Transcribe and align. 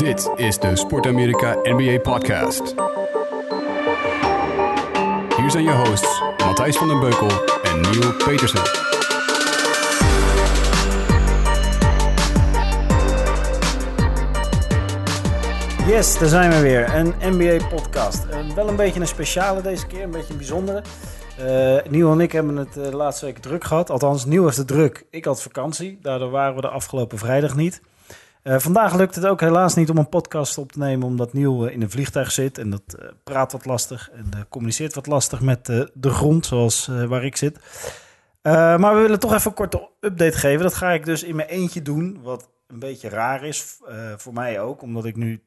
Dit 0.00 0.30
is 0.36 0.58
de 0.58 0.76
Sport 0.76 1.06
Amerika 1.06 1.56
NBA 1.62 1.98
Podcast. 1.98 2.74
Hier 5.36 5.50
zijn 5.50 5.64
je 5.64 5.72
hosts 5.72 6.22
Matthijs 6.44 6.76
van 6.76 6.88
den 6.88 7.00
Beukel 7.00 7.28
en 7.62 7.80
Neil 7.80 8.12
Petersen. 8.12 8.60
Yes, 15.86 16.18
daar 16.18 16.28
zijn 16.28 16.50
we 16.50 16.60
weer. 16.60 16.94
Een 16.94 17.14
NBA-podcast. 17.20 18.26
wel 18.54 18.68
een 18.68 18.76
beetje 18.76 19.00
een 19.00 19.06
speciale 19.06 19.60
deze 19.62 19.86
keer, 19.86 20.02
een 20.02 20.10
beetje 20.10 20.32
een 20.32 20.38
bijzondere. 20.38 20.82
Uh, 21.40 21.90
Nieuw 21.90 22.12
en 22.12 22.20
ik 22.20 22.32
hebben 22.32 22.56
het 22.56 22.76
uh, 22.76 22.84
de 22.84 22.96
laatste 22.96 23.24
week 23.24 23.38
druk 23.38 23.64
gehad. 23.64 23.90
Althans, 23.90 24.24
Nieuw 24.24 24.44
heeft 24.44 24.56
het 24.56 24.66
druk. 24.66 25.04
Ik 25.10 25.24
had 25.24 25.42
vakantie. 25.42 25.98
Daardoor 26.02 26.30
waren 26.30 26.54
we 26.54 26.60
de 26.60 26.68
afgelopen 26.68 27.18
vrijdag 27.18 27.56
niet. 27.56 27.80
Uh, 28.42 28.58
vandaag 28.58 28.94
lukt 28.94 29.14
het 29.14 29.26
ook 29.26 29.40
helaas 29.40 29.74
niet 29.74 29.90
om 29.90 29.98
een 29.98 30.08
podcast 30.08 30.58
op 30.58 30.72
te 30.72 30.78
nemen, 30.78 31.06
omdat 31.06 31.32
Nieuw 31.32 31.64
in 31.64 31.82
een 31.82 31.90
vliegtuig 31.90 32.32
zit. 32.32 32.58
En 32.58 32.70
dat 32.70 32.82
praat 33.24 33.52
wat 33.52 33.64
lastig 33.64 34.10
en 34.10 34.46
communiceert 34.48 34.94
wat 34.94 35.06
lastig 35.06 35.40
met 35.40 35.66
de 35.66 36.10
grond, 36.10 36.46
zoals 36.46 36.86
waar 36.86 37.24
ik 37.24 37.36
zit. 37.36 37.58
maar 38.42 38.94
we 38.94 39.00
willen 39.00 39.20
toch 39.20 39.34
even 39.34 39.50
een 39.50 39.56
korte 39.56 39.88
update 40.00 40.38
geven. 40.38 40.62
Dat 40.62 40.74
ga 40.74 40.90
ik 40.90 41.04
dus 41.04 41.22
in 41.22 41.36
mijn 41.36 41.48
eentje 41.48 41.82
doen, 41.82 42.22
wat 42.22 42.48
een 42.66 42.78
beetje 42.78 43.08
raar 43.08 43.44
is. 43.44 43.78
voor 44.16 44.32
mij 44.32 44.60
ook, 44.60 44.82
omdat 44.82 45.04
ik 45.04 45.16
nu 45.16 45.42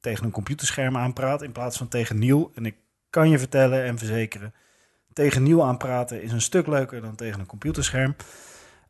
tegen 0.00 0.24
een 0.24 0.30
computerscherm 0.30 0.96
aanpraat 0.96 1.42
in 1.42 1.52
plaats 1.52 1.76
van 1.76 1.88
tegen 1.88 2.18
Nieuw. 2.18 2.50
En 2.54 2.66
ik 2.66 2.76
kan 3.10 3.28
je 3.28 3.38
vertellen 3.38 3.84
en 3.84 3.98
verzekeren 3.98 4.54
tegen 5.16 5.42
nieuw 5.42 5.62
aanpraten 5.62 6.22
is 6.22 6.32
een 6.32 6.40
stuk 6.40 6.66
leuker 6.66 7.00
dan 7.00 7.14
tegen 7.14 7.40
een 7.40 7.46
computerscherm. 7.46 8.16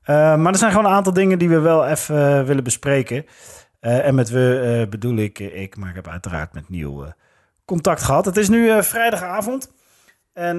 Uh, 0.06 0.36
maar 0.36 0.52
er 0.52 0.58
zijn 0.58 0.70
gewoon 0.70 0.86
een 0.86 0.96
aantal 0.96 1.12
dingen 1.12 1.38
die 1.38 1.48
we 1.48 1.58
wel 1.58 1.86
even 1.86 2.16
uh, 2.16 2.46
willen 2.46 2.64
bespreken. 2.64 3.26
Uh, 3.80 4.06
en 4.06 4.14
met 4.14 4.30
we 4.30 4.86
bedoel 4.90 5.16
ik 5.16 5.38
ik, 5.38 5.76
maar 5.76 5.88
ik 5.88 5.94
heb 5.94 6.08
uiteraard 6.08 6.52
met 6.52 6.68
nieuw 6.68 7.06
contact 7.64 8.02
gehad. 8.02 8.24
Het 8.24 8.36
is 8.36 8.48
nu 8.48 8.82
vrijdagavond. 8.82 9.74
En 10.32 10.56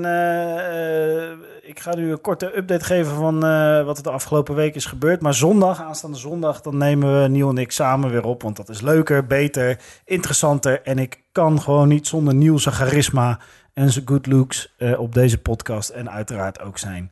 ik 1.61 1.79
ga 1.79 1.95
nu 1.95 2.11
een 2.11 2.21
korte 2.21 2.57
update 2.57 2.85
geven 2.85 3.15
van 3.15 3.39
wat 3.85 3.97
er 3.97 4.03
de 4.03 4.09
afgelopen 4.09 4.55
week 4.55 4.75
is 4.75 4.85
gebeurd. 4.85 5.21
Maar 5.21 5.33
zondag, 5.33 5.81
aanstaande 5.81 6.17
zondag, 6.17 6.61
dan 6.61 6.77
nemen 6.77 7.21
we 7.21 7.27
Nieuw 7.27 7.49
en 7.49 7.57
ik 7.57 7.71
samen 7.71 8.09
weer 8.09 8.25
op. 8.25 8.41
Want 8.41 8.55
dat 8.55 8.69
is 8.69 8.81
leuker, 8.81 9.25
beter, 9.27 9.79
interessanter. 10.05 10.81
En 10.81 10.99
ik 10.99 11.21
kan 11.31 11.61
gewoon 11.61 11.87
niet 11.87 12.07
zonder 12.07 12.59
zijn 12.59 12.75
charisma 12.75 13.39
en 13.73 13.91
zijn 13.91 14.07
good 14.07 14.27
looks 14.27 14.75
op 14.97 15.13
deze 15.13 15.37
podcast. 15.37 15.89
En 15.89 16.11
uiteraard 16.11 16.61
ook 16.61 16.77
zijn 16.77 17.11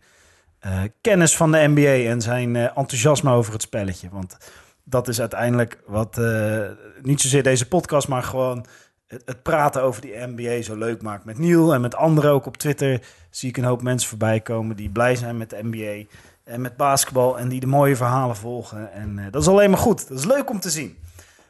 uh, 0.66 0.81
kennis 1.02 1.38
van 1.38 1.52
de 1.52 1.67
NBA 1.67 2.09
en 2.09 2.21
zijn 2.21 2.55
uh, 2.55 2.63
enthousiasme 2.63 3.31
over 3.31 3.53
het 3.53 3.61
spelletje. 3.61 4.09
Want 4.11 4.38
dat 4.83 5.08
is 5.08 5.19
uiteindelijk 5.19 5.80
wat 5.85 6.19
niet 7.02 7.21
zozeer 7.21 7.44
deze 7.44 7.67
podcast, 7.67 8.08
maar 8.08 8.23
gewoon 8.23 8.66
het, 9.08 9.43
praten 9.43 9.81
over 9.81 10.02
die 10.02 10.16
NBA 10.16 10.61
zo 10.61 10.75
leuk 10.75 11.02
maakt 11.02 11.25
met 11.25 11.38
Niel 11.38 11.73
en 11.73 11.81
met 11.81 11.95
anderen. 11.95 12.31
Ook 12.31 12.45
op 12.45 12.58
Twitter 12.58 13.02
zie 13.30 13.49
ik 13.49 13.58
een 13.58 13.63
hoop 13.63 13.81
mensen 13.81 14.09
voorbij 14.09 14.39
komen 14.39 14.75
die 14.75 14.89
blij 14.89 15.16
zijn 15.16 15.38
met 15.38 15.49
de 15.49 15.59
NBA 15.61 16.08
en 16.43 16.61
met 16.61 16.77
basketbal 16.77 17.39
en 17.39 17.49
die 17.49 17.59
de 17.59 17.67
mooie 17.67 17.95
verhalen 17.95 18.36
volgen. 18.36 18.91
En 18.91 19.27
dat 19.31 19.41
is 19.41 19.47
alleen 19.47 19.69
maar 19.69 19.80
goed. 19.80 20.08
Dat 20.08 20.17
is 20.17 20.25
leuk 20.25 20.49
om 20.49 20.59
te 20.59 20.69
zien. 20.69 20.97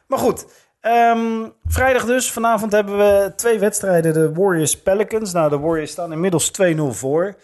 Maar 0.06 0.18
goed, 0.18 0.46
Um, 0.86 1.52
vrijdag 1.64 2.04
dus. 2.04 2.32
Vanavond 2.32 2.72
hebben 2.72 2.98
we 2.98 3.32
twee 3.36 3.58
wedstrijden. 3.58 4.12
De 4.12 4.32
Warriors 4.32 4.82
Pelicans. 4.82 5.32
Nou, 5.32 5.50
de 5.50 5.58
Warriors 5.58 5.90
staan 5.90 6.12
inmiddels 6.12 6.50
2-0 6.62 6.80
voor. 6.90 7.36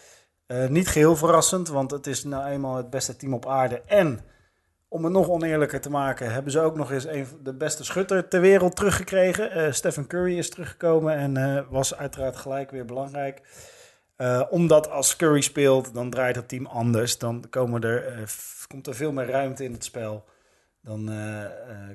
Uh, 0.52 0.68
niet 0.68 0.88
geheel 0.88 1.16
verrassend, 1.16 1.68
want 1.68 1.90
het 1.90 2.06
is 2.06 2.24
nou 2.24 2.50
eenmaal 2.50 2.76
het 2.76 2.90
beste 2.90 3.16
team 3.16 3.34
op 3.34 3.46
aarde. 3.46 3.82
En 3.86 4.20
om 4.88 5.04
het 5.04 5.12
nog 5.12 5.28
oneerlijker 5.28 5.80
te 5.80 5.90
maken, 5.90 6.32
hebben 6.32 6.52
ze 6.52 6.60
ook 6.60 6.76
nog 6.76 6.92
eens 6.92 7.06
een 7.06 7.26
de 7.42 7.54
beste 7.54 7.84
schutter 7.84 8.28
ter 8.28 8.40
wereld 8.40 8.76
teruggekregen. 8.76 9.56
Uh, 9.56 9.72
Stephen 9.72 10.06
Curry 10.06 10.38
is 10.38 10.50
teruggekomen 10.50 11.14
en 11.16 11.38
uh, 11.38 11.60
was 11.70 11.96
uiteraard 11.96 12.36
gelijk 12.36 12.70
weer 12.70 12.84
belangrijk. 12.84 13.42
omdat 14.50 14.90
als 14.90 15.16
Curry 15.16 15.40
speelt, 15.40 15.94
dan 15.94 16.10
draait 16.10 16.36
het 16.36 16.48
team 16.48 16.66
anders. 16.66 17.18
Dan 17.18 17.44
komen 17.50 17.82
er, 17.82 18.28
komt 18.66 18.86
er 18.86 18.94
veel 18.94 19.12
meer 19.12 19.26
ruimte 19.26 19.64
in 19.64 19.72
het 19.72 19.84
spel. 19.84 20.24
Dan 20.80 21.10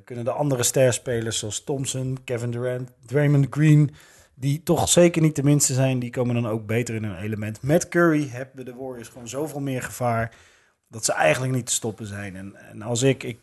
kunnen 0.03 0.25
de 0.25 0.31
andere 0.31 0.63
sterspelers 0.63 1.39
zoals 1.39 1.63
Thompson, 1.63 2.17
Kevin 2.23 2.51
Durant, 2.51 2.91
Draymond 3.05 3.47
Green, 3.49 3.95
die 4.39 4.63
toch 4.63 4.89
zeker 4.89 5.21
niet 5.21 5.35
de 5.35 5.43
minste 5.43 5.73
zijn, 5.73 5.99
die 5.99 6.09
komen 6.09 6.35
dan 6.35 6.47
ook 6.47 6.65
beter 6.65 6.95
in 6.95 7.03
hun 7.03 7.17
element. 7.17 7.61
Met 7.61 7.87
Curry 7.87 8.29
hebben 8.29 8.65
de 8.65 8.75
Warriors 8.75 9.07
gewoon 9.07 9.27
zoveel 9.27 9.59
meer 9.59 9.81
gevaar 9.81 10.35
dat 10.87 11.05
ze 11.05 11.13
eigenlijk 11.13 11.53
niet 11.53 11.65
te 11.65 11.73
stoppen 11.73 12.05
zijn. 12.05 12.35
En, 12.35 12.55
en 12.71 12.81
als 12.81 13.01
ik, 13.01 13.23
ik, 13.23 13.39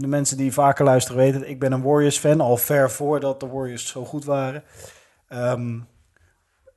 de 0.00 0.06
mensen 0.06 0.36
die 0.36 0.52
vaker 0.52 0.84
luisteren 0.84 1.20
weten, 1.20 1.48
ik 1.48 1.58
ben 1.58 1.72
een 1.72 1.82
Warriors 1.82 2.18
fan, 2.18 2.40
al 2.40 2.56
ver 2.56 2.90
voordat 2.90 3.40
de 3.40 3.46
Warriors 3.46 3.88
zo 3.88 4.04
goed 4.04 4.24
waren. 4.24 4.62
Um, 5.28 5.86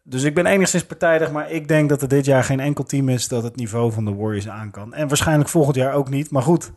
dus 0.03 0.23
ik 0.23 0.33
ben 0.33 0.45
enigszins 0.45 0.85
partijdig, 0.85 1.31
maar 1.31 1.51
ik 1.51 1.67
denk 1.67 1.89
dat 1.89 2.01
er 2.01 2.07
dit 2.07 2.25
jaar 2.25 2.43
geen 2.43 2.59
enkel 2.59 2.83
team 2.83 3.09
is 3.09 3.27
dat 3.27 3.43
het 3.43 3.55
niveau 3.55 3.91
van 3.91 4.05
de 4.05 4.15
Warriors 4.15 4.49
aan 4.49 4.71
kan. 4.71 4.93
En 4.93 5.07
waarschijnlijk 5.07 5.49
volgend 5.49 5.75
jaar 5.75 5.93
ook 5.93 6.09
niet, 6.09 6.31
maar 6.31 6.41
goed. 6.41 6.71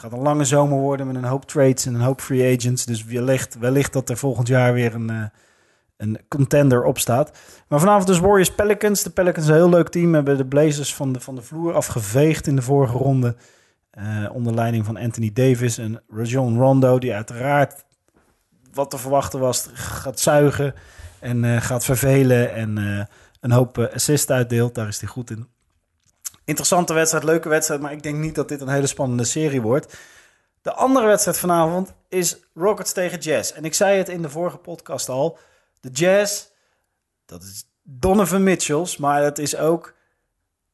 Gaat 0.00 0.12
een 0.12 0.18
lange 0.18 0.44
zomer 0.44 0.78
worden 0.78 1.06
met 1.06 1.16
een 1.16 1.24
hoop 1.24 1.44
trades 1.44 1.86
en 1.86 1.94
een 1.94 2.00
hoop 2.00 2.20
free 2.20 2.56
agents. 2.56 2.84
Dus 2.84 3.04
wellicht, 3.04 3.58
wellicht 3.58 3.92
dat 3.92 4.08
er 4.08 4.16
volgend 4.16 4.48
jaar 4.48 4.72
weer 4.72 4.94
een, 4.94 5.10
uh, 5.10 5.24
een 5.96 6.18
contender 6.28 6.84
op 6.84 6.98
staat. 6.98 7.38
Maar 7.68 7.78
vanavond 7.78 8.06
dus 8.06 8.18
Warriors 8.18 8.54
Pelicans. 8.54 9.02
De 9.02 9.10
Pelicans 9.10 9.46
een 9.46 9.54
heel 9.54 9.68
leuk 9.68 9.88
team. 9.88 10.14
Hebben 10.14 10.36
de 10.36 10.46
Blazers 10.46 10.94
van 10.94 11.12
de, 11.12 11.20
van 11.20 11.34
de 11.34 11.42
vloer 11.42 11.74
afgeveegd 11.74 12.46
in 12.46 12.56
de 12.56 12.62
vorige 12.62 12.96
ronde. 12.96 13.36
Uh, 13.98 14.30
onder 14.32 14.54
leiding 14.54 14.84
van 14.84 14.96
Anthony 14.96 15.30
Davis 15.32 15.78
en 15.78 16.02
Rajon 16.08 16.58
Rondo. 16.58 16.98
Die 16.98 17.14
uiteraard, 17.14 17.84
wat 18.72 18.90
te 18.90 18.98
verwachten 18.98 19.40
was, 19.40 19.68
gaat 19.72 20.20
zuigen. 20.20 20.74
En 21.18 21.44
uh, 21.44 21.60
gaat 21.60 21.84
vervelen. 21.84 22.54
En 22.54 22.76
een 23.40 23.52
hoop 23.52 23.78
assist 23.78 24.30
uitdeelt. 24.30 24.74
Daar 24.74 24.88
is 24.88 25.00
hij 25.00 25.08
goed 25.08 25.30
in. 25.30 25.46
Interessante 26.50 26.94
wedstrijd, 26.94 27.24
leuke 27.24 27.48
wedstrijd, 27.48 27.80
maar 27.80 27.92
ik 27.92 28.02
denk 28.02 28.16
niet 28.16 28.34
dat 28.34 28.48
dit 28.48 28.60
een 28.60 28.68
hele 28.68 28.86
spannende 28.86 29.24
serie 29.24 29.62
wordt. 29.62 29.96
De 30.62 30.72
andere 30.72 31.06
wedstrijd 31.06 31.38
vanavond 31.38 31.92
is 32.08 32.36
Rockets 32.54 32.92
tegen 32.92 33.18
Jazz. 33.18 33.52
En 33.52 33.64
ik 33.64 33.74
zei 33.74 33.98
het 33.98 34.08
in 34.08 34.22
de 34.22 34.30
vorige 34.30 34.56
podcast 34.56 35.08
al. 35.08 35.38
De 35.80 35.90
Jazz, 35.90 36.44
dat 37.26 37.42
is 37.42 37.64
Donovan 37.82 38.42
Mitchells, 38.42 38.96
maar 38.96 39.22
het 39.22 39.38
is 39.38 39.56
ook 39.56 39.94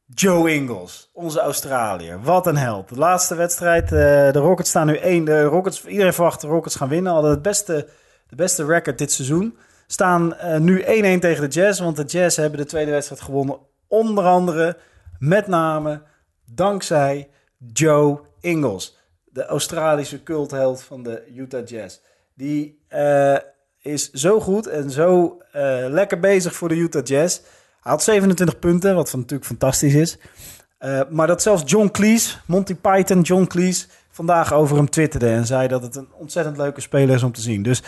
Joe 0.05 0.53
Ingles, 0.53 1.09
onze 1.13 1.39
Australiër. 1.39 2.21
Wat 2.21 2.47
een 2.47 2.57
held. 2.57 2.89
De 2.89 2.95
laatste 2.95 3.35
wedstrijd, 3.35 3.83
uh, 3.83 3.89
de 4.31 4.39
Rockets 4.39 4.69
staan 4.69 4.87
nu 4.87 4.97
één. 4.97 5.25
De 5.25 5.43
Rockets, 5.43 5.85
iedereen 5.85 6.13
verwacht 6.13 6.41
de 6.41 6.47
Rockets 6.47 6.75
gaan 6.75 6.89
winnen. 6.89 7.13
Hadden 7.13 7.31
het 7.31 7.41
beste, 7.41 7.87
de 8.27 8.35
beste 8.35 8.65
record 8.65 8.97
dit 8.97 9.11
seizoen. 9.11 9.57
Staan 9.87 10.33
uh, 10.43 10.57
nu 10.57 10.81
1-1 10.81 10.85
tegen 10.85 11.41
de 11.41 11.47
Jazz, 11.47 11.79
want 11.79 11.95
de 11.95 12.03
Jazz 12.03 12.37
hebben 12.37 12.59
de 12.59 12.65
tweede 12.65 12.91
wedstrijd 12.91 13.21
gewonnen. 13.21 13.57
Onder 13.87 14.23
andere 14.23 14.77
met 15.19 15.47
name 15.47 16.01
dankzij 16.45 17.29
Joe 17.73 18.19
Ingles, 18.39 18.97
de 19.25 19.45
Australische 19.45 20.23
cultheld 20.23 20.83
van 20.83 21.03
de 21.03 21.23
Utah 21.35 21.67
Jazz. 21.67 21.99
Die 22.33 22.85
uh, 22.89 23.37
is 23.81 24.11
zo 24.11 24.39
goed 24.39 24.67
en 24.67 24.91
zo 24.91 25.37
uh, 25.55 25.85
lekker 25.89 26.19
bezig 26.19 26.53
voor 26.53 26.69
de 26.69 26.75
Utah 26.75 27.05
Jazz. 27.05 27.39
Hij 27.81 27.91
had 27.91 28.03
27 28.03 28.59
punten, 28.59 28.95
wat 28.95 29.13
natuurlijk 29.13 29.45
fantastisch 29.45 29.93
is. 29.93 30.17
Uh, 30.79 31.01
maar 31.09 31.27
dat 31.27 31.41
zelfs 31.41 31.63
John 31.65 31.87
Cleese, 31.91 32.37
Monty 32.45 32.75
Python, 32.75 33.21
John 33.21 33.45
Cleese, 33.45 33.87
vandaag 34.11 34.53
over 34.53 34.75
hem 34.75 34.89
twitterde 34.89 35.29
en 35.29 35.45
zei 35.45 35.67
dat 35.67 35.81
het 35.81 35.95
een 35.95 36.07
ontzettend 36.13 36.57
leuke 36.57 36.81
speler 36.81 37.15
is 37.15 37.23
om 37.23 37.31
te 37.31 37.41
zien. 37.41 37.63
Dus 37.63 37.83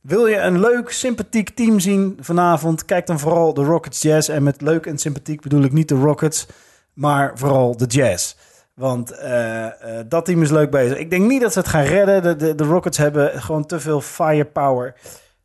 wil 0.00 0.26
je 0.26 0.36
een 0.36 0.60
leuk, 0.60 0.90
sympathiek 0.90 1.50
team 1.50 1.80
zien 1.80 2.18
vanavond? 2.20 2.84
Kijk 2.84 3.06
dan 3.06 3.18
vooral 3.18 3.54
de 3.54 3.64
Rockets 3.64 4.02
Jazz. 4.02 4.28
En 4.28 4.42
met 4.42 4.60
leuk 4.60 4.86
en 4.86 4.98
sympathiek 4.98 5.40
bedoel 5.40 5.62
ik 5.62 5.72
niet 5.72 5.88
de 5.88 5.94
Rockets, 5.94 6.46
maar 6.94 7.38
vooral 7.38 7.76
de 7.76 7.86
Jazz. 7.86 8.34
Want 8.74 9.12
uh, 9.12 9.64
uh, 9.64 9.70
dat 10.08 10.24
team 10.24 10.42
is 10.42 10.50
leuk 10.50 10.70
bezig. 10.70 10.98
Ik 10.98 11.10
denk 11.10 11.28
niet 11.28 11.40
dat 11.40 11.52
ze 11.52 11.58
het 11.58 11.68
gaan 11.68 11.84
redden. 11.84 12.22
De, 12.22 12.36
de, 12.36 12.54
de 12.54 12.64
Rockets 12.64 12.98
hebben 12.98 13.42
gewoon 13.42 13.66
te 13.66 13.80
veel 13.80 14.00
firepower. 14.00 14.94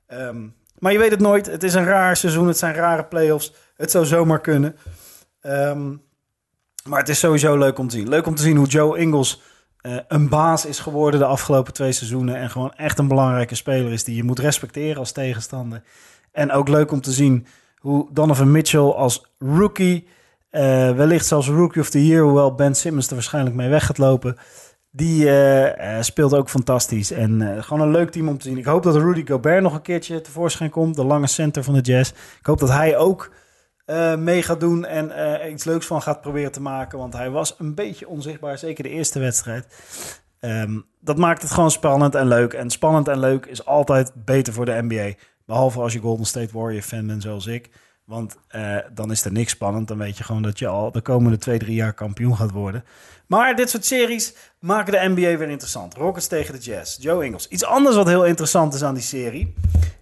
Um, 0.08 0.56
maar 0.80 0.92
je 0.92 0.98
weet 0.98 1.12
het 1.12 1.20
nooit. 1.20 1.46
Het 1.46 1.64
is 1.64 1.74
een 1.74 1.86
raar 1.86 2.18
seizoen. 2.18 2.48
Het 2.48 2.58
zijn 2.58 2.74
rare 2.74 3.04
playoffs. 3.04 3.54
Het 3.76 3.92
zou 3.92 4.06
zomaar 4.06 4.42
kunnen. 4.42 4.76
Um, 5.42 6.02
maar 6.84 7.00
het 7.00 7.10
is 7.10 7.20
sowieso 7.20 7.58
leuk 7.58 7.80
om 7.80 7.88
te 7.88 7.96
zien. 7.96 8.10
Leuk 8.10 8.28
om 8.28 8.36
te 8.36 8.42
zien 8.42 8.58
hoe 8.58 8.68
Joe 8.68 8.98
Ingles 8.98 9.42
uh, 9.82 9.98
een 10.08 10.30
baas 10.30 10.66
is 10.66 10.80
geworden 10.80 11.20
de 11.20 11.26
afgelopen 11.26 11.74
twee 11.74 11.92
seizoenen. 11.92 12.36
En 12.36 12.50
gewoon 12.50 12.74
echt 12.74 13.00
een 13.00 13.08
belangrijke 13.08 13.56
speler 13.56 13.92
is 13.92 14.04
die 14.04 14.16
je 14.16 14.24
moet 14.24 14.40
respecteren 14.40 14.98
als 14.98 15.12
tegenstander. 15.12 15.82
En 16.32 16.52
ook 16.52 16.68
leuk 16.68 16.92
om 16.92 17.02
te 17.02 17.12
zien 17.12 17.48
hoe 17.78 18.08
Donovan 18.12 18.52
Mitchell 18.52 18.80
als 18.80 19.26
rookie 19.40 20.08
wellicht 20.50 21.26
zelfs 21.26 21.48
Rookie 21.48 21.82
of 21.82 21.90
the 21.90 22.06
Year, 22.08 22.24
hoewel 22.24 22.56
Ben 22.56 22.76
Simmons 22.76 23.08
er 23.08 23.14
waarschijnlijk 23.14 23.56
mee 23.56 23.70
weg 23.70 23.86
gaat 23.86 23.98
lopen. 23.98 24.38
Die 24.92 25.26
uh, 25.26 26.02
speelt 26.02 26.34
ook 26.34 26.50
fantastisch. 26.50 27.12
En 27.12 27.64
gewoon 27.64 27.88
een 27.88 27.92
leuk 27.92 28.12
team 28.12 28.28
om 28.28 28.38
te 28.38 28.48
zien. 28.48 28.58
Ik 28.58 28.66
hoop 28.66 28.84
dat 28.84 28.96
Rudy 28.96 29.26
Gobert 29.26 29.62
nog 29.62 29.74
een 29.74 29.82
keertje 29.82 30.22
tevoorschijn 30.22 30.70
komt. 30.70 30.96
De 30.96 31.06
lange 31.06 31.28
center 31.28 31.64
van 31.64 31.74
de 31.74 31.82
Jazz. 31.82 32.12
Ik 32.40 32.46
hoop 32.46 32.60
dat 32.60 32.70
hij 32.70 32.98
ook 32.98 33.32
mee 34.18 34.42
gaat 34.42 34.60
doen 34.60 34.86
en 34.86 35.12
iets 35.52 35.64
leuks 35.64 35.86
van 35.86 36.02
gaat 36.02 36.22
proberen 36.22 36.52
te 36.52 36.62
maken. 36.62 36.98
Want 36.98 37.14
hij 37.14 37.30
was 37.30 37.56
een 37.58 37.76
beetje 37.76 38.08
onzichtbaar, 38.08 38.58
zeker 38.58 38.84
de 38.84 38.90
eerste 38.90 39.20
wedstrijd. 39.20 39.68
Um, 40.42 40.86
dat 41.00 41.18
maakt 41.18 41.42
het 41.42 41.52
gewoon 41.52 41.72
spannend 41.72 42.16
en 42.16 42.28
leuk. 42.28 42.54
En 42.54 42.70
spannend 42.70 43.08
en 43.08 43.20
leuk 43.20 43.46
is 43.46 43.66
altijd 43.66 44.12
beter 44.16 44.54
voor 44.54 44.66
de 44.66 44.82
NBA. 44.82 45.14
Behalve 45.46 45.80
als 45.80 45.94
je 45.94 46.00
Golden 46.00 46.26
State 46.26 46.58
Warrior 46.58 46.82
fan 46.82 47.08
bent 47.08 47.22
zoals 47.22 47.48
ik. 47.48 47.70
Want 48.10 48.38
eh, 48.48 48.78
dan 48.94 49.12
is 49.12 49.26
er 49.26 49.32
niks 49.32 49.52
spannend. 49.52 49.88
Dan 49.88 49.98
weet 49.98 50.18
je 50.18 50.24
gewoon 50.24 50.42
dat 50.42 50.60
je 50.60 50.68
al 50.68 50.92
de 50.92 51.02
komende 51.02 51.38
twee, 51.38 51.60
drie 51.60 51.76
jaar 51.76 51.94
kampioen 51.94 52.36
gaat 52.36 52.52
worden. 52.52 52.84
Maar 53.28 53.56
dit 53.56 53.70
soort 53.70 53.86
series 53.86 54.34
maken 54.60 54.92
de 54.92 55.10
NBA 55.10 55.38
weer 55.38 55.50
interessant. 55.50 55.94
Rockets 55.94 56.28
tegen 56.28 56.54
de 56.54 56.60
Jazz. 56.60 56.98
Joe 57.00 57.26
Ingles. 57.26 57.48
Iets 57.48 57.66
anders 57.66 57.96
wat 57.96 58.08
heel 58.08 58.26
interessant 58.26 58.74
is 58.74 58.84
aan 58.84 58.94
die 58.94 59.04
serie. 59.04 59.54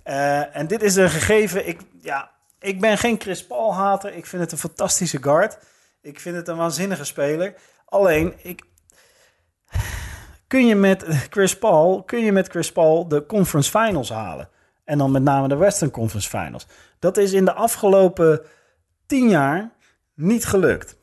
Eh, 0.04 0.56
en 0.56 0.68
dit 0.68 0.81
is 0.81 0.95
een 0.95 1.09
gegeven. 1.09 1.68
Ik, 1.68 1.81
ja, 2.01 2.31
ik 2.59 2.80
ben 2.80 2.98
geen 2.98 3.19
Chris 3.19 3.48
Paul 3.48 3.74
hater. 3.74 4.13
Ik 4.13 4.25
vind 4.25 4.42
het 4.42 4.51
een 4.51 4.57
fantastische 4.57 5.21
guard. 5.21 5.57
Ik 6.01 6.19
vind 6.19 6.36
het 6.36 6.48
een 6.48 6.57
waanzinnige 6.57 7.03
speler. 7.03 7.53
Alleen, 7.86 8.33
ik, 8.42 8.63
kun 10.48 10.68
je 10.68 10.75
met 10.75 11.06
Chris 11.30 11.57
Paul, 11.57 12.03
kun 12.03 12.19
je 12.19 12.31
met 12.31 12.48
Chris 12.48 12.71
Paul 12.71 13.07
de 13.07 13.25
conference 13.25 13.69
finals 13.69 14.10
halen. 14.10 14.50
En 14.88 14.98
dan 14.98 15.12
met 15.12 15.24
name 15.24 15.48
de 15.48 15.56
Western 15.56 15.92
Conference 15.92 16.30
Finals. 16.30 16.68
Dat 17.00 17.18
is 17.18 17.34
in 17.34 17.45
de 17.45 17.54
afgelopen 17.54 18.42
tien 19.06 19.30
jaar 19.30 19.72
niet 20.13 20.45
gelukt. 20.45 20.98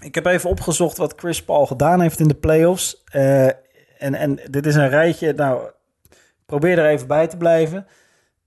Ik 0.00 0.14
heb 0.14 0.26
even 0.26 0.50
opgezocht 0.50 0.96
wat 0.96 1.12
Chris 1.16 1.44
Paul 1.44 1.66
gedaan 1.66 2.00
heeft 2.00 2.20
in 2.20 2.28
de 2.28 2.34
playoffs. 2.34 3.02
Uh, 3.14 3.44
en, 3.98 4.14
en 4.14 4.38
dit 4.50 4.66
is 4.66 4.74
een 4.74 4.88
rijtje. 4.88 5.32
Nou, 5.32 5.70
probeer 6.46 6.78
er 6.78 6.88
even 6.88 7.06
bij 7.06 7.26
te 7.26 7.36
blijven. 7.36 7.86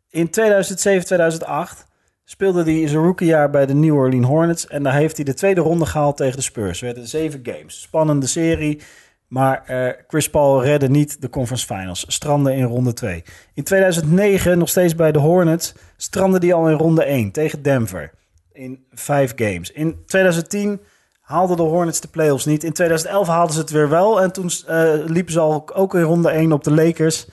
In 0.09 0.29
2007, 0.29 1.05
2008 1.05 1.85
speelde 2.23 2.63
hij 2.63 2.87
zijn 2.87 3.03
rookiejaar 3.03 3.49
bij 3.49 3.65
de 3.65 3.73
New 3.73 3.95
Orleans 3.95 4.27
Hornets. 4.27 4.67
En 4.67 4.83
daar 4.83 4.95
heeft 4.95 5.15
hij 5.15 5.25
de 5.25 5.33
tweede 5.33 5.61
ronde 5.61 5.85
gehaald 5.85 6.17
tegen 6.17 6.35
de 6.35 6.41
Spurs. 6.41 6.79
Er 6.79 6.85
werden 6.85 7.07
zeven 7.07 7.39
games. 7.43 7.81
Spannende 7.81 8.27
serie. 8.27 8.81
Maar 9.27 9.63
uh, 9.69 9.89
Chris 10.07 10.29
Paul 10.29 10.63
redde 10.63 10.89
niet 10.89 11.21
de 11.21 11.29
conference 11.29 11.65
finals. 11.65 12.05
Strandde 12.07 12.53
in 12.53 12.63
ronde 12.63 12.93
2. 12.93 13.23
In 13.53 13.63
2009, 13.63 14.57
nog 14.57 14.69
steeds 14.69 14.95
bij 14.95 15.11
de 15.11 15.19
Hornets, 15.19 15.73
strandde 15.97 16.39
hij 16.39 16.53
al 16.53 16.69
in 16.69 16.77
ronde 16.77 17.03
1 17.03 17.31
tegen 17.31 17.61
Denver. 17.61 18.11
In 18.51 18.85
vijf 18.91 19.33
games. 19.35 19.71
In 19.71 20.03
2010 20.05 20.81
haalden 21.21 21.57
de 21.57 21.63
Hornets 21.63 22.01
de 22.01 22.07
playoffs 22.07 22.45
niet. 22.45 22.63
In 22.63 22.73
2011 22.73 23.27
haalden 23.27 23.53
ze 23.53 23.61
het 23.61 23.69
weer 23.69 23.89
wel. 23.89 24.21
En 24.21 24.31
toen 24.31 24.51
uh, 24.69 24.93
liepen 25.05 25.33
ze 25.33 25.39
al 25.39 25.69
ook 25.73 25.95
in 25.95 26.01
ronde 26.01 26.29
1 26.29 26.51
op 26.51 26.63
de 26.63 26.71
Lakers 26.71 27.27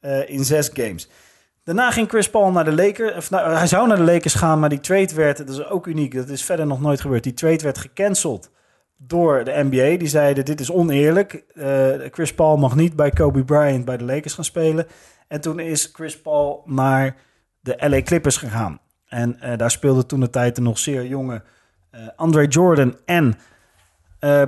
uh, 0.00 0.30
in 0.30 0.44
zes 0.44 0.70
games. 0.72 1.08
Daarna 1.64 1.90
ging 1.90 2.08
Chris 2.08 2.30
Paul 2.30 2.50
naar 2.50 2.64
de 2.64 2.72
Lakers. 2.72 3.16
Of, 3.16 3.30
nou, 3.30 3.54
hij 3.54 3.66
zou 3.66 3.86
naar 3.88 3.96
de 3.96 4.12
Lakers 4.12 4.34
gaan, 4.34 4.60
maar 4.60 4.68
die 4.68 4.80
trade 4.80 5.14
werd, 5.14 5.36
dat 5.36 5.48
is 5.48 5.66
ook 5.66 5.86
uniek, 5.86 6.14
dat 6.14 6.28
is 6.28 6.44
verder 6.44 6.66
nog 6.66 6.80
nooit 6.80 7.00
gebeurd. 7.00 7.22
Die 7.22 7.34
trade 7.34 7.62
werd 7.62 7.78
gecanceld 7.78 8.50
door 8.96 9.44
de 9.44 9.68
NBA. 9.70 9.98
Die 9.98 10.08
zeiden: 10.08 10.44
Dit 10.44 10.60
is 10.60 10.70
oneerlijk. 10.70 11.44
Uh, 11.54 11.88
Chris 12.10 12.34
Paul 12.34 12.56
mag 12.56 12.74
niet 12.76 12.96
bij 12.96 13.10
Kobe 13.10 13.44
Bryant 13.44 13.84
bij 13.84 13.96
de 13.96 14.04
Lakers 14.04 14.34
gaan 14.34 14.44
spelen. 14.44 14.86
En 15.28 15.40
toen 15.40 15.58
is 15.58 15.90
Chris 15.92 16.20
Paul 16.20 16.62
naar 16.64 17.16
de 17.60 17.76
LA 17.88 18.02
Clippers 18.02 18.36
gegaan. 18.36 18.80
En 19.08 19.36
uh, 19.42 19.56
daar 19.56 19.70
speelde 19.70 20.06
toen 20.06 20.20
de 20.20 20.30
tijd 20.30 20.56
een 20.56 20.62
nog 20.62 20.78
zeer 20.78 21.06
jonge 21.06 21.42
uh, 21.92 22.00
Andre 22.16 22.46
Jordan 22.46 22.96
en 23.04 23.34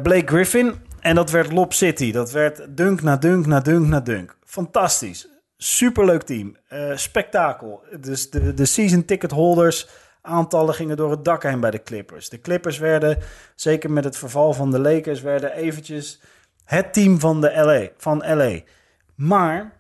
Blake 0.02 0.26
Griffin. 0.26 0.75
En 1.00 1.14
dat 1.14 1.31
werd 1.31 1.52
Lob 1.52 1.72
City. 1.72 2.12
Dat 2.12 2.31
werd 2.31 2.76
dunk 2.76 3.02
na 3.02 3.16
dunk 3.16 3.46
na 3.46 3.60
dunk 3.60 3.87
na 3.87 4.00
dunk. 4.00 4.37
Fantastisch. 4.44 5.28
Superleuk 5.56 6.22
team. 6.22 6.56
spektakel. 6.94 7.82
Dus 8.00 8.31
de, 8.31 8.54
de 8.54 8.64
season 8.64 9.04
ticket 9.04 9.31
holders 9.31 9.88
aantallen 10.26 10.75
gingen 10.75 10.96
door 10.96 11.11
het 11.11 11.25
dak 11.25 11.43
heen 11.43 11.61
bij 11.61 11.70
de 11.70 11.82
Clippers. 11.82 12.28
De 12.28 12.40
Clippers 12.40 12.78
werden, 12.78 13.19
zeker 13.55 13.90
met 13.90 14.05
het 14.05 14.17
verval 14.17 14.52
van 14.52 14.70
de 14.70 14.78
Lakers, 14.78 15.20
werden 15.20 15.52
eventjes 15.52 16.20
het 16.64 16.93
team 16.93 17.20
van, 17.20 17.40
de 17.40 17.52
LA, 17.55 17.88
van 17.96 18.37
LA. 18.37 18.61
Maar 19.14 19.73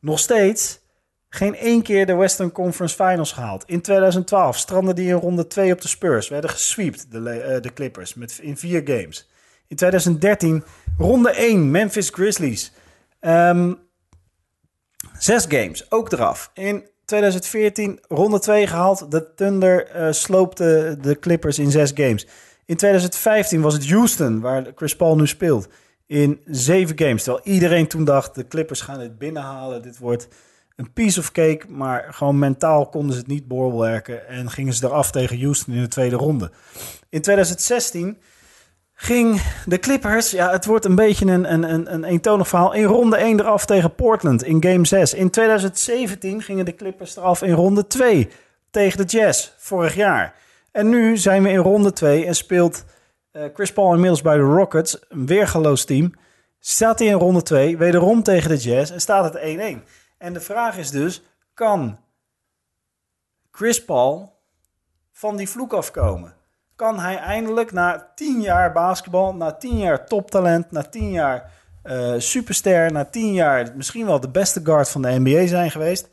nog 0.00 0.18
steeds 0.18 0.80
geen 1.28 1.56
één 1.56 1.82
keer 1.82 2.06
de 2.06 2.14
Western 2.14 2.52
Conference 2.52 2.94
Finals 2.94 3.32
gehaald. 3.32 3.64
In 3.66 3.80
2012 3.80 4.56
strandden 4.56 4.94
die 4.94 5.08
in 5.08 5.14
ronde 5.14 5.46
2 5.46 5.72
op 5.72 5.80
de 5.80 5.88
Spurs. 5.88 6.28
Werden 6.28 6.50
gesweept, 6.50 7.12
de, 7.12 7.18
uh, 7.18 7.60
de 7.60 7.72
Clippers, 7.72 8.14
met, 8.14 8.38
in 8.42 8.56
vier 8.56 8.82
games. 8.84 9.28
In 9.68 9.76
2013 9.76 10.64
ronde 10.98 11.30
1, 11.30 11.70
Memphis 11.70 12.10
Grizzlies. 12.10 12.72
Um, 13.20 13.78
zes 15.18 15.44
games, 15.48 15.90
ook 15.90 16.12
eraf. 16.12 16.50
In 16.54 16.88
2014 17.10 17.98
ronde 18.08 18.38
2 18.38 18.66
gehaald. 18.66 19.10
De 19.10 19.34
Thunder 19.34 19.96
uh, 19.96 20.12
sloopte 20.12 20.96
de 21.00 21.18
Clippers 21.18 21.58
in 21.58 21.70
zes 21.70 21.90
games. 21.94 22.26
In 22.64 22.76
2015 22.76 23.60
was 23.60 23.74
het 23.74 23.90
Houston, 23.90 24.40
waar 24.40 24.66
Chris 24.74 24.96
Paul 24.96 25.16
nu 25.16 25.26
speelt, 25.26 25.68
in 26.06 26.40
zeven 26.44 26.98
games. 26.98 27.22
Terwijl 27.22 27.44
iedereen 27.44 27.86
toen 27.86 28.04
dacht, 28.04 28.34
de 28.34 28.48
Clippers 28.48 28.80
gaan 28.80 28.98
dit 28.98 29.18
binnenhalen. 29.18 29.82
Dit 29.82 29.98
wordt 29.98 30.28
een 30.76 30.92
piece 30.92 31.20
of 31.20 31.32
cake. 31.32 31.60
Maar 31.68 32.06
gewoon 32.10 32.38
mentaal 32.38 32.88
konden 32.88 33.12
ze 33.12 33.18
het 33.18 33.28
niet 33.28 33.48
borrelwerken. 33.48 34.28
En 34.28 34.50
gingen 34.50 34.72
ze 34.72 34.86
eraf 34.86 35.10
tegen 35.10 35.40
Houston 35.40 35.74
in 35.74 35.82
de 35.82 35.88
tweede 35.88 36.16
ronde. 36.16 36.50
In 37.08 37.20
2016 37.22 38.18
ging 39.00 39.42
de 39.64 39.78
Clippers, 39.78 40.30
ja, 40.30 40.50
het 40.50 40.64
wordt 40.64 40.84
een 40.84 40.94
beetje 40.94 41.26
een, 41.26 41.52
een, 41.52 41.62
een, 41.62 41.92
een 41.92 42.04
eentonig 42.04 42.48
verhaal, 42.48 42.72
in 42.72 42.84
ronde 42.84 43.16
1 43.16 43.40
eraf 43.40 43.66
tegen 43.66 43.94
Portland 43.94 44.44
in 44.44 44.62
game 44.62 44.86
6. 44.86 45.14
In 45.14 45.30
2017 45.30 46.42
gingen 46.42 46.64
de 46.64 46.74
Clippers 46.74 47.16
eraf 47.16 47.42
in 47.42 47.52
ronde 47.52 47.86
2 47.86 48.28
tegen 48.70 48.98
de 48.98 49.04
Jazz, 49.04 49.52
vorig 49.56 49.94
jaar. 49.94 50.34
En 50.72 50.88
nu 50.88 51.16
zijn 51.16 51.42
we 51.42 51.48
in 51.48 51.56
ronde 51.56 51.92
2 51.92 52.26
en 52.26 52.34
speelt 52.34 52.84
uh, 53.32 53.44
Chris 53.54 53.72
Paul 53.72 53.92
inmiddels 53.92 54.22
bij 54.22 54.36
de 54.36 54.42
Rockets, 54.42 54.98
een 55.08 55.26
weergaloos 55.26 55.84
team. 55.84 56.14
Staat 56.58 56.98
hij 56.98 57.08
in 57.08 57.14
ronde 57.14 57.42
2, 57.42 57.76
wederom 57.76 58.22
tegen 58.22 58.48
de 58.48 58.56
Jazz 58.56 58.92
en 58.92 59.00
staat 59.00 59.34
het 59.34 59.42
1-1. 59.78 59.88
En 60.18 60.32
de 60.32 60.40
vraag 60.40 60.78
is 60.78 60.90
dus, 60.90 61.22
kan 61.54 61.98
Chris 63.50 63.84
Paul 63.84 64.38
van 65.12 65.36
die 65.36 65.48
vloek 65.48 65.72
afkomen? 65.72 66.38
Kan 66.80 66.98
hij 66.98 67.16
eindelijk 67.16 67.72
na 67.72 68.12
tien 68.14 68.40
jaar 68.40 68.72
basketbal, 68.72 69.34
na 69.34 69.52
tien 69.52 69.78
jaar 69.78 70.06
toptalent, 70.06 70.70
na 70.70 70.82
tien 70.82 71.10
jaar 71.10 71.50
uh, 71.84 72.14
superster, 72.18 72.92
na 72.92 73.04
tien 73.04 73.32
jaar 73.32 73.72
misschien 73.76 74.06
wel 74.06 74.20
de 74.20 74.28
beste 74.28 74.60
guard 74.62 74.88
van 74.88 75.02
de 75.02 75.18
NBA 75.18 75.46
zijn 75.46 75.70
geweest. 75.70 76.08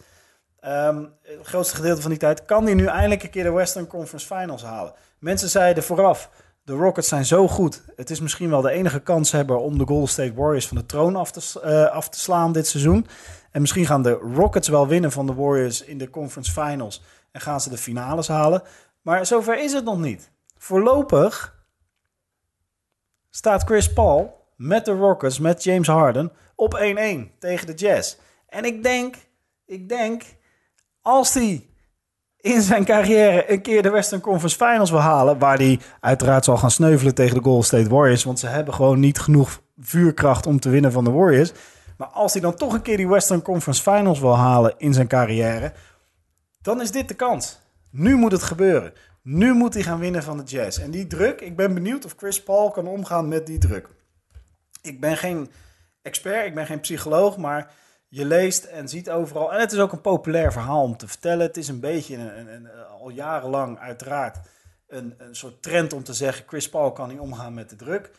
Um, 0.65 1.13
het 1.21 1.47
grootste 1.47 1.75
gedeelte 1.75 2.01
van 2.01 2.09
die 2.09 2.19
tijd 2.19 2.45
kan 2.45 2.65
hij 2.65 2.73
nu 2.73 2.85
eindelijk 2.85 3.23
een 3.23 3.29
keer 3.29 3.43
de 3.43 3.51
Western 3.51 3.87
Conference 3.87 4.35
Finals 4.35 4.63
halen. 4.63 4.93
Mensen 5.19 5.49
zeiden 5.49 5.83
vooraf, 5.83 6.29
de 6.63 6.73
Rockets 6.73 7.07
zijn 7.07 7.25
zo 7.25 7.47
goed. 7.47 7.83
Het 7.95 8.09
is 8.09 8.19
misschien 8.19 8.49
wel 8.49 8.61
de 8.61 8.71
enige 8.71 8.99
kans 8.99 9.31
hebben 9.31 9.59
om 9.59 9.77
de 9.77 9.85
Golden 9.85 10.09
State 10.09 10.33
Warriors 10.33 10.67
van 10.67 10.77
de 10.77 10.85
troon 10.85 11.15
af 11.15 11.31
te, 11.31 11.61
uh, 11.65 11.95
af 11.95 12.09
te 12.09 12.19
slaan 12.19 12.51
dit 12.51 12.67
seizoen. 12.67 13.07
En 13.51 13.61
misschien 13.61 13.85
gaan 13.85 14.01
de 14.01 14.13
Rockets 14.35 14.67
wel 14.67 14.87
winnen 14.87 15.11
van 15.11 15.25
de 15.25 15.33
Warriors 15.33 15.83
in 15.83 15.97
de 15.97 16.09
Conference 16.09 16.51
Finals 16.51 17.03
en 17.31 17.41
gaan 17.41 17.61
ze 17.61 17.69
de 17.69 17.77
finales 17.77 18.27
halen. 18.27 18.61
Maar 19.01 19.25
zover 19.25 19.63
is 19.63 19.73
het 19.73 19.83
nog 19.83 19.99
niet. 19.99 20.35
Voorlopig 20.57 21.55
staat 23.29 23.63
Chris 23.63 23.93
Paul 23.93 24.45
met 24.55 24.85
de 24.85 24.91
Rockets, 24.91 25.39
met 25.39 25.63
James 25.63 25.87
Harden, 25.87 26.31
op 26.55 26.79
1-1 26.79 27.37
tegen 27.39 27.67
de 27.67 27.73
Jazz. 27.75 28.15
En 28.49 28.65
ik 28.65 28.83
denk, 28.83 29.15
ik 29.65 29.89
denk, 29.89 30.23
als 31.01 31.33
hij 31.33 31.65
in 32.37 32.61
zijn 32.61 32.85
carrière 32.85 33.51
een 33.51 33.61
keer 33.61 33.81
de 33.81 33.89
Western 33.89 34.21
Conference 34.21 34.55
Finals 34.55 34.89
wil 34.89 34.99
halen, 34.99 35.39
waar 35.39 35.57
hij 35.57 35.79
uiteraard 35.99 36.45
zal 36.45 36.57
gaan 36.57 36.71
sneuvelen 36.71 37.15
tegen 37.15 37.35
de 37.35 37.43
Golden 37.43 37.65
State 37.65 37.89
Warriors, 37.89 38.23
want 38.23 38.39
ze 38.39 38.47
hebben 38.47 38.73
gewoon 38.73 38.99
niet 38.99 39.19
genoeg 39.19 39.61
vuurkracht 39.79 40.45
om 40.45 40.59
te 40.59 40.69
winnen 40.69 40.91
van 40.91 41.03
de 41.03 41.11
Warriors. 41.11 41.51
Maar 41.97 42.07
als 42.07 42.33
hij 42.33 42.41
dan 42.41 42.55
toch 42.55 42.73
een 42.73 42.81
keer 42.81 42.97
die 42.97 43.07
Western 43.07 43.41
Conference 43.41 43.81
Finals 43.81 44.19
wil 44.19 44.37
halen 44.37 44.73
in 44.77 44.93
zijn 44.93 45.07
carrière, 45.07 45.73
dan 46.61 46.81
is 46.81 46.91
dit 46.91 47.07
de 47.07 47.13
kans. 47.13 47.59
Nu 47.91 48.15
moet 48.15 48.31
het 48.31 48.43
gebeuren. 48.43 48.93
Nu 49.29 49.53
moet 49.53 49.73
hij 49.73 49.83
gaan 49.83 49.99
winnen 49.99 50.23
van 50.23 50.37
de 50.37 50.43
Jazz. 50.43 50.79
En 50.79 50.91
die 50.91 51.07
druk, 51.07 51.41
ik 51.41 51.55
ben 51.55 51.73
benieuwd 51.73 52.05
of 52.05 52.13
Chris 52.17 52.43
Paul 52.43 52.71
kan 52.71 52.87
omgaan 52.87 53.27
met 53.27 53.45
die 53.45 53.57
druk. 53.57 53.87
Ik 54.81 54.99
ben 54.99 55.17
geen 55.17 55.51
expert, 56.01 56.45
ik 56.45 56.55
ben 56.55 56.65
geen 56.65 56.79
psycholoog, 56.79 57.37
maar 57.37 57.71
je 58.07 58.25
leest 58.25 58.63
en 58.63 58.89
ziet 58.89 59.09
overal. 59.09 59.53
En 59.53 59.59
het 59.59 59.71
is 59.71 59.79
ook 59.79 59.91
een 59.91 60.01
populair 60.01 60.51
verhaal 60.51 60.83
om 60.83 60.97
te 60.97 61.07
vertellen. 61.07 61.45
Het 61.45 61.57
is 61.57 61.67
een 61.67 61.79
beetje 61.79 62.15
een, 62.15 62.53
een, 62.53 62.67
al 62.99 63.09
jarenlang 63.09 63.79
uiteraard 63.79 64.37
een, 64.87 65.13
een 65.17 65.35
soort 65.35 65.61
trend 65.61 65.93
om 65.93 66.03
te 66.03 66.13
zeggen: 66.13 66.45
Chris 66.47 66.69
Paul 66.69 66.91
kan 66.91 67.09
niet 67.09 67.19
omgaan 67.19 67.53
met 67.53 67.69
de 67.69 67.75
druk. 67.75 68.11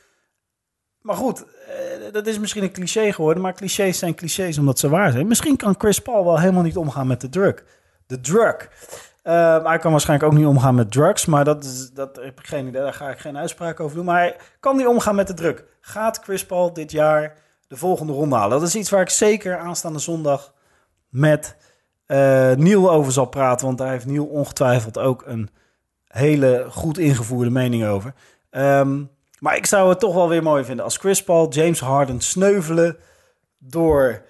Maar 1.01 1.17
goed, 1.17 1.45
eh, 1.45 2.13
dat 2.13 2.27
is 2.27 2.39
misschien 2.39 2.63
een 2.63 2.73
cliché 2.73 3.13
geworden, 3.13 3.43
maar 3.43 3.55
clichés 3.55 3.99
zijn 3.99 4.15
clichés 4.15 4.59
omdat 4.59 4.79
ze 4.79 4.89
waar 4.89 5.13
zijn. 5.13 5.27
Misschien 5.27 5.57
kan 5.57 5.75
Chris 5.79 5.99
Paul 6.01 6.25
wel 6.25 6.41
helemaal 6.41 6.63
niet 6.63 6.77
omgaan 6.77 7.07
met 7.07 7.21
de 7.21 7.29
druk. 7.29 7.65
De 8.07 8.21
drug. 8.21 8.69
Uh, 9.25 9.65
hij 9.65 9.79
kan 9.79 9.91
waarschijnlijk 9.91 10.33
ook 10.33 10.39
niet 10.39 10.47
omgaan 10.47 10.75
met 10.75 10.93
drugs, 10.93 11.27
maar 11.27 11.45
dat, 11.45 11.91
dat 11.95 12.17
heb 12.17 12.41
ik 12.41 12.47
geen 12.47 12.67
idee. 12.67 12.83
Daar 12.83 12.93
ga 12.93 13.11
ik 13.11 13.19
geen 13.19 13.39
uitspraak 13.39 13.81
over 13.81 13.97
doen. 13.97 14.05
Maar 14.05 14.19
hij 14.19 14.37
kan 14.61 14.77
niet 14.77 14.87
omgaan 14.87 15.15
met 15.15 15.27
de 15.27 15.35
druk. 15.35 15.65
Gaat 15.81 16.21
Chris 16.23 16.47
Paul 16.47 16.73
dit 16.73 16.91
jaar 16.91 17.37
de 17.69 17.77
volgende 17.77 18.13
ronde 18.13 18.37
halen? 18.37 18.59
Dat 18.59 18.69
is 18.69 18.75
iets 18.75 18.91
waar 18.91 19.01
ik 19.01 19.09
zeker 19.09 19.59
aanstaande 19.59 19.99
zondag 19.99 20.53
met 21.09 21.57
uh, 22.07 22.53
Niel 22.53 22.91
over 22.91 23.13
zal 23.13 23.27
praten. 23.27 23.67
Want 23.67 23.79
daar 23.79 23.91
heeft 23.91 24.07
Niel 24.07 24.27
ongetwijfeld 24.27 24.99
ook 24.99 25.23
een 25.27 25.51
hele 26.09 26.67
goed 26.71 26.99
ingevoerde 26.99 27.51
mening 27.51 27.87
over. 27.87 28.15
Um, 28.51 29.11
maar 29.39 29.57
ik 29.57 29.67
zou 29.67 29.89
het 29.89 30.01
toch 30.01 30.15
wel 30.15 30.29
weer 30.29 30.43
mooi 30.43 30.65
vinden 30.65 30.85
als 30.85 30.97
Chris 30.97 31.25
Paul, 31.25 31.49
James 31.49 31.81
Harden 31.81 32.21
sneuvelen 32.21 32.97
door 33.59 34.23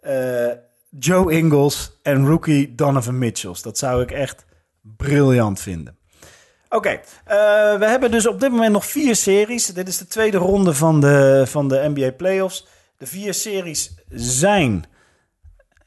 uh, 0.00 0.50
Joe 0.90 1.32
Ingles 1.32 1.98
en 2.02 2.26
rookie 2.26 2.74
Donovan 2.74 3.18
Mitchells. 3.18 3.62
Dat 3.62 3.78
zou 3.78 4.02
ik 4.02 4.10
echt 4.10 4.44
briljant 4.82 5.60
vinden. 5.60 5.98
Oké, 6.68 6.90
uh, 6.90 6.98
we 7.78 7.86
hebben 7.86 8.10
dus 8.10 8.26
op 8.26 8.40
dit 8.40 8.50
moment 8.50 8.72
nog 8.72 8.86
vier 8.86 9.16
series. 9.16 9.66
Dit 9.66 9.88
is 9.88 9.98
de 9.98 10.06
tweede 10.06 10.36
ronde 10.36 10.74
van 10.74 11.00
de, 11.00 11.42
van 11.46 11.68
de 11.68 11.92
NBA 11.94 12.10
Playoffs. 12.10 12.66
De 12.96 13.06
vier 13.06 13.34
series 13.34 13.94
zijn 14.08 14.84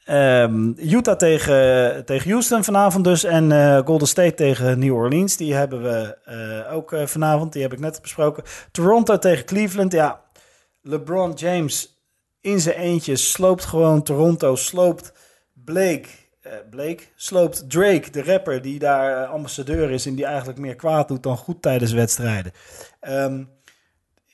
um, 0.06 0.74
Utah 0.78 1.16
tegen, 1.16 2.04
tegen 2.04 2.30
Houston 2.30 2.64
vanavond 2.64 3.04
dus. 3.04 3.24
En 3.24 3.50
uh, 3.50 3.78
Golden 3.84 4.08
State 4.08 4.34
tegen 4.34 4.78
New 4.78 4.94
Orleans. 4.94 5.36
Die 5.36 5.54
hebben 5.54 5.82
we 5.82 6.18
uh, 6.66 6.74
ook 6.74 6.94
vanavond. 7.04 7.52
Die 7.52 7.62
heb 7.62 7.72
ik 7.72 7.78
net 7.78 8.02
besproken. 8.02 8.42
Toronto 8.72 9.18
tegen 9.18 9.44
Cleveland. 9.44 9.92
Ja, 9.92 10.20
LeBron 10.82 11.32
James 11.32 11.99
in 12.40 12.60
zijn 12.60 12.76
eentje 12.76 13.16
sloopt 13.16 13.64
gewoon 13.64 14.02
Toronto. 14.02 14.54
Sloopt 14.54 15.12
Blake 15.52 16.08
uh, 16.46 16.52
Blake 16.70 17.02
sloopt 17.16 17.70
Drake, 17.70 18.10
de 18.10 18.22
rapper 18.22 18.62
die 18.62 18.78
daar 18.78 19.22
uh, 19.22 19.30
ambassadeur 19.30 19.90
is 19.90 20.06
en 20.06 20.14
die 20.14 20.24
eigenlijk 20.24 20.58
meer 20.58 20.74
kwaad 20.74 21.08
doet 21.08 21.22
dan 21.22 21.36
goed 21.36 21.62
tijdens 21.62 21.92
wedstrijden. 21.92 22.52
Um, 23.08 23.48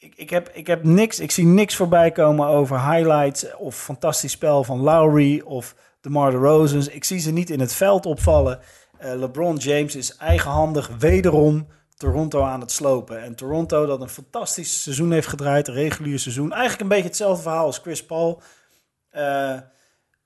ik, 0.00 0.14
ik, 0.16 0.30
heb, 0.30 0.50
ik 0.52 0.66
heb 0.66 0.84
niks, 0.84 1.20
ik 1.20 1.30
zie 1.30 1.44
niks 1.44 1.76
voorbij 1.76 2.10
komen 2.10 2.46
over 2.46 2.92
highlights 2.92 3.56
of 3.56 3.76
fantastisch 3.76 4.32
spel 4.32 4.64
van 4.64 4.80
Lowry 4.80 5.40
of 5.44 5.74
DeMar 6.00 6.30
DeRozan. 6.30 6.86
Ik 6.90 7.04
zie 7.04 7.18
ze 7.18 7.32
niet 7.32 7.50
in 7.50 7.60
het 7.60 7.74
veld 7.74 8.06
opvallen. 8.06 8.58
Uh, 9.04 9.14
LeBron 9.14 9.56
James 9.56 9.96
is 9.96 10.16
eigenhandig 10.16 10.90
wederom 10.98 11.66
Toronto 11.96 12.42
aan 12.42 12.60
het 12.60 12.70
slopen. 12.70 13.22
En 13.22 13.34
Toronto 13.34 13.86
dat 13.86 14.00
een 14.00 14.08
fantastisch 14.08 14.82
seizoen 14.82 15.12
heeft 15.12 15.26
gedraaid, 15.26 15.68
een 15.68 15.74
regulier 15.74 16.18
seizoen. 16.18 16.52
Eigenlijk 16.52 16.82
een 16.82 16.88
beetje 16.88 17.08
hetzelfde 17.08 17.42
verhaal 17.42 17.66
als 17.66 17.78
Chris 17.78 18.04
Paul. 18.04 18.42
Uh, 19.12 19.58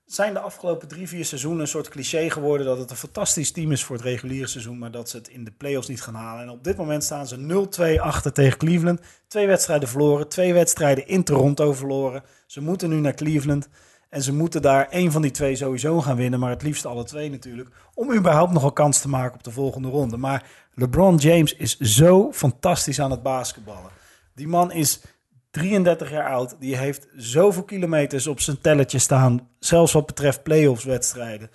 zijn 0.05 0.33
de 0.33 0.41
afgelopen 0.41 0.89
drie, 0.89 1.09
vier 1.09 1.25
seizoenen 1.25 1.61
een 1.61 1.67
soort 1.67 1.89
cliché 1.89 2.31
geworden 2.31 2.67
dat 2.67 2.79
het 2.79 2.91
een 2.91 2.97
fantastisch 2.97 3.53
team 3.53 3.73
is 3.73 3.85
voor 3.85 3.97
het 3.97 4.05
reguliere 4.05 4.47
seizoen, 4.47 4.79
maar 4.79 4.91
dat 4.91 5.09
ze 5.09 5.17
het 5.17 5.29
in 5.29 5.45
de 5.45 5.51
playoffs 5.51 5.89
niet 5.89 6.03
gaan 6.03 6.15
halen. 6.15 6.43
En 6.43 6.51
op 6.51 6.65
dit 6.65 6.77
moment 6.77 7.05
staan 7.05 7.27
ze 7.27 7.67
0-2 7.99 8.01
achter 8.01 8.33
tegen 8.33 8.59
Cleveland. 8.59 9.01
Twee 9.29 9.47
wedstrijden 9.47 9.89
verloren, 9.89 10.29
twee 10.29 10.55
wedstrijden 10.55 11.07
in 11.07 11.25
Toronto 11.25 11.73
verloren. 11.73 12.23
Ze 12.47 12.61
moeten 12.61 12.89
nu 12.89 13.01
naar 13.01 13.15
Cleveland 13.15 13.69
en 14.11 14.23
ze 14.23 14.33
moeten 14.33 14.63
daar 14.63 14.89
één 14.89 15.13
van 15.13 15.23
die 15.23 15.31
twee 15.31 15.57
sowieso 15.57 16.01
gaan 16.01 16.17
winnen, 16.17 16.41
maar 16.41 16.51
het 16.51 16.63
liefst 16.63 16.87
alle 16.87 17.05
twee 17.05 17.31
natuurlijk, 17.31 17.69
om 17.95 18.15
überhaupt 18.15 18.53
nog 18.53 18.63
een 18.63 18.73
kans 18.73 19.01
te 19.01 19.09
maken 19.09 19.35
op 19.35 19.45
de 19.45 19.51
volgende 19.51 19.89
ronde. 19.89 20.17
Maar 20.17 20.51
LeBron 20.75 21.17
James 21.17 21.55
is 21.55 21.79
zo 21.79 22.33
fantastisch 22.33 23.01
aan 23.01 23.11
het 23.11 23.23
basketballen. 23.23 23.91
Die 24.35 24.49
man 24.49 24.73
is 24.73 25.01
33 25.51 26.11
jaar 26.11 26.29
oud. 26.31 26.57
Die 26.61 26.77
heeft 26.77 27.09
zoveel 27.17 27.63
kilometers 27.63 28.27
op 28.27 28.41
zijn 28.41 28.61
telletje 28.61 28.99
staan. 28.99 29.49
Zelfs 29.59 29.93
wat 29.93 30.07
betreft 30.07 30.43
playoffs 30.43 30.85
wedstrijden. 30.85 31.51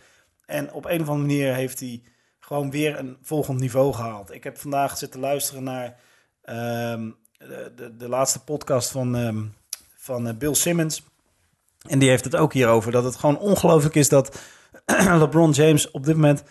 En 0.46 0.74
op 0.74 0.86
een 0.86 1.02
of 1.02 1.10
andere 1.10 1.28
manier 1.28 1.54
heeft 1.54 1.80
hij 1.80 2.02
gewoon 2.40 2.72
weer 2.72 3.00
een 3.00 3.18
volgend 3.22 3.60
niveau 3.60 3.94
gehaald. 3.94 4.34
Ik 4.34 4.44
heb 4.44 4.58
vandaag 4.58 4.98
zitten 4.98 5.20
luisteren 5.20 5.64
naar 5.64 6.00
ehm, 6.42 7.10
de, 7.38 7.94
de, 7.98 8.10
laatste 8.10 8.44
podcast 8.44 8.92
van, 8.92 9.16
um, 9.16 9.54
van 9.96 10.28
uh, 10.28 10.34
Bill 10.34 10.54
Simmons. 10.54 11.04
En 11.88 12.00
die 12.00 12.10
heeft 12.10 12.24
het 12.24 12.36
ook 12.36 12.54
hierover. 12.54 12.92
Dat 12.92 13.04
het 13.04 13.16
gewoon 13.16 13.38
ongelooflijk 13.38 13.96
is 13.96 14.10
dat 14.10 14.40
LeBron 15.20 15.52
James 15.52 15.92
op 15.92 16.06
dit 16.06 16.16
moment 16.16 16.44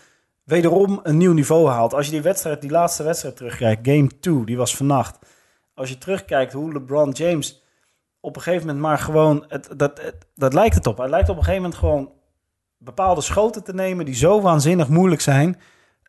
wederom 0.45 1.01
een 1.03 1.17
nieuw 1.17 1.33
niveau 1.33 1.69
haalt. 1.69 1.95
Als 1.95 2.07
je 2.07 2.13
die 2.13 2.23
wedstrijd, 2.23 2.61
die 2.61 2.71
laatste 2.71 3.03
wedstrijd 3.03 3.37
terugkijkt, 3.37 3.89
game 3.89 4.09
2, 4.21 4.45
die 4.45 4.57
was 4.57 4.77
vannacht 4.77 5.19
als 5.75 5.89
je 5.89 5.99
terugkijkt 5.99 6.53
hoe 6.53 6.73
LeBron 6.73 7.11
James 7.11 7.63
op 8.21 8.37
een 8.37 8.43
gegeven 8.43 8.67
moment 8.67 8.85
maar 8.85 8.99
gewoon, 8.99 9.45
het, 9.49 9.69
dat, 9.77 10.01
dat 10.35 10.55
lijkt 10.55 10.75
het 10.75 10.87
op. 10.87 10.99
Hij 10.99 11.09
lijkt 11.09 11.29
op 11.29 11.37
een 11.37 11.45
gegeven 11.45 11.63
moment 11.63 11.81
gewoon 11.81 12.13
bepaalde 12.79 13.21
schoten 13.21 13.65
te 13.65 13.75
nemen 13.75 14.05
die 14.05 14.15
zo 14.15 14.41
waanzinnig 14.41 14.89
moeilijk 14.89 15.21
zijn. 15.21 15.61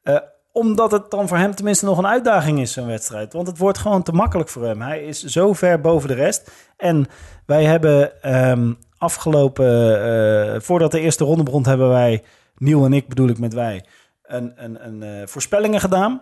Uh, 0.03 0.17
omdat 0.51 0.91
het 0.91 1.11
dan 1.11 1.27
voor 1.27 1.37
hem 1.37 1.55
tenminste 1.55 1.85
nog 1.85 1.97
een 1.97 2.07
uitdaging 2.07 2.59
is, 2.59 2.73
zo'n 2.73 2.87
wedstrijd. 2.87 3.33
Want 3.33 3.47
het 3.47 3.57
wordt 3.57 3.77
gewoon 3.77 4.03
te 4.03 4.11
makkelijk 4.11 4.49
voor 4.49 4.63
hem. 4.65 4.81
Hij 4.81 5.03
is 5.03 5.23
zo 5.23 5.53
ver 5.53 5.81
boven 5.81 6.07
de 6.07 6.13
rest. 6.13 6.51
En 6.77 7.05
wij 7.45 7.63
hebben 7.63 8.11
um, 8.49 8.77
afgelopen, 9.05 9.65
uh, 9.65 10.59
voordat 10.59 10.91
de 10.91 10.99
eerste 10.99 11.23
ronde 11.23 11.43
begon, 11.43 11.67
hebben 11.67 11.89
wij, 11.89 12.23
Niel 12.57 12.85
en 12.85 12.93
ik 12.93 13.07
bedoel 13.07 13.29
ik 13.29 13.39
met 13.39 13.53
wij, 13.53 13.85
een, 14.23 14.53
een, 14.55 14.85
een 14.85 15.01
uh, 15.19 15.27
voorspellingen 15.27 15.79
gedaan. 15.79 16.21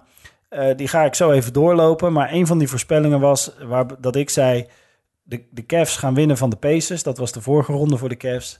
Uh, 0.49 0.75
die 0.75 0.87
ga 0.87 1.03
ik 1.03 1.15
zo 1.15 1.31
even 1.31 1.53
doorlopen. 1.53 2.13
Maar 2.13 2.33
een 2.33 2.47
van 2.47 2.57
die 2.57 2.67
voorspellingen 2.67 3.19
was 3.19 3.51
waar, 3.67 3.85
dat 3.99 4.15
ik 4.15 4.29
zei... 4.29 4.67
De, 5.25 5.43
de 5.51 5.65
Cavs 5.65 5.97
gaan 5.97 6.13
winnen 6.13 6.37
van 6.37 6.49
de 6.49 6.55
Pacers. 6.55 7.03
Dat 7.03 7.17
was 7.17 7.31
de 7.31 7.41
vorige 7.41 7.71
ronde 7.71 7.97
voor 7.97 8.09
de 8.09 8.17
Cavs. 8.17 8.59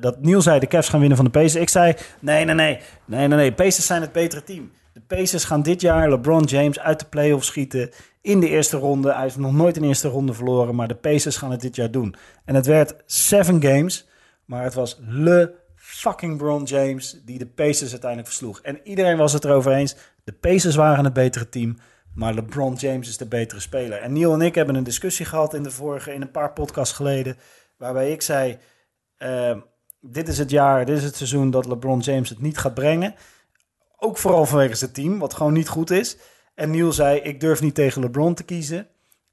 Dat 0.00 0.20
Niel 0.20 0.42
zei 0.42 0.58
de 0.58 0.66
Cavs 0.66 0.88
gaan 0.88 1.00
winnen 1.00 1.16
van 1.16 1.24
de 1.24 1.30
Pacers. 1.30 1.54
Ik 1.54 1.68
zei 1.68 1.94
nee, 2.20 2.44
nee, 2.44 2.54
nee. 2.54 2.78
Nee, 3.04 3.28
nee, 3.28 3.38
nee. 3.38 3.52
Pacers 3.52 3.86
zijn 3.86 4.00
het 4.00 4.12
betere 4.12 4.42
team. 4.42 4.70
Pacers 5.16 5.44
gaan 5.44 5.62
dit 5.62 5.80
jaar 5.80 6.10
LeBron 6.10 6.44
James 6.44 6.78
uit 6.78 7.00
de 7.00 7.06
playoffs 7.06 7.46
schieten 7.46 7.90
in 8.20 8.40
de 8.40 8.48
eerste 8.48 8.76
ronde. 8.76 9.12
Hij 9.12 9.22
heeft 9.22 9.36
nog 9.36 9.52
nooit 9.52 9.76
een 9.76 9.84
eerste 9.84 10.08
ronde 10.08 10.32
verloren, 10.32 10.74
maar 10.74 10.88
de 10.88 10.94
Pacers 10.94 11.36
gaan 11.36 11.50
het 11.50 11.60
dit 11.60 11.76
jaar 11.76 11.90
doen. 11.90 12.14
En 12.44 12.54
het 12.54 12.66
werd 12.66 12.94
seven 13.06 13.62
games, 13.62 14.08
maar 14.44 14.64
het 14.64 14.74
was 14.74 15.00
Le 15.00 15.54
fucking 15.76 16.36
Bron 16.36 16.62
James 16.62 17.20
die 17.24 17.38
de 17.38 17.46
Pacers 17.46 17.90
uiteindelijk 17.90 18.28
versloeg. 18.28 18.60
En 18.60 18.80
iedereen 18.84 19.16
was 19.16 19.32
het 19.32 19.44
erover 19.44 19.72
eens. 19.72 19.96
De 20.24 20.32
Pacers 20.32 20.74
waren 20.74 21.04
het 21.04 21.12
betere 21.12 21.48
team, 21.48 21.78
maar 22.14 22.34
LeBron 22.34 22.74
James 22.74 23.08
is 23.08 23.16
de 23.16 23.26
betere 23.26 23.60
speler. 23.60 23.98
En 23.98 24.12
Neil 24.12 24.32
en 24.32 24.40
ik 24.42 24.54
hebben 24.54 24.74
een 24.74 24.84
discussie 24.84 25.26
gehad 25.26 25.54
in 25.54 25.62
de 25.62 25.70
vorige, 25.70 26.14
in 26.14 26.22
een 26.22 26.30
paar 26.30 26.52
podcasts 26.52 26.94
geleden, 26.94 27.36
waarbij 27.76 28.12
ik 28.12 28.22
zei: 28.22 28.58
uh, 29.18 29.56
dit 30.00 30.28
is 30.28 30.38
het 30.38 30.50
jaar, 30.50 30.84
dit 30.84 30.96
is 30.96 31.04
het 31.04 31.16
seizoen 31.16 31.50
dat 31.50 31.66
LeBron 31.66 32.00
James 32.00 32.28
het 32.28 32.40
niet 32.40 32.58
gaat 32.58 32.74
brengen. 32.74 33.14
Ook 34.02 34.18
vooral 34.18 34.46
vanwege 34.46 34.74
zijn 34.74 34.92
team, 34.92 35.18
wat 35.18 35.34
gewoon 35.34 35.52
niet 35.52 35.68
goed 35.68 35.90
is. 35.90 36.16
En 36.54 36.70
Neil 36.70 36.92
zei: 36.92 37.20
ik 37.20 37.40
durf 37.40 37.60
niet 37.60 37.74
tegen 37.74 38.02
LeBron 38.02 38.34
te 38.34 38.42
kiezen. 38.42 38.86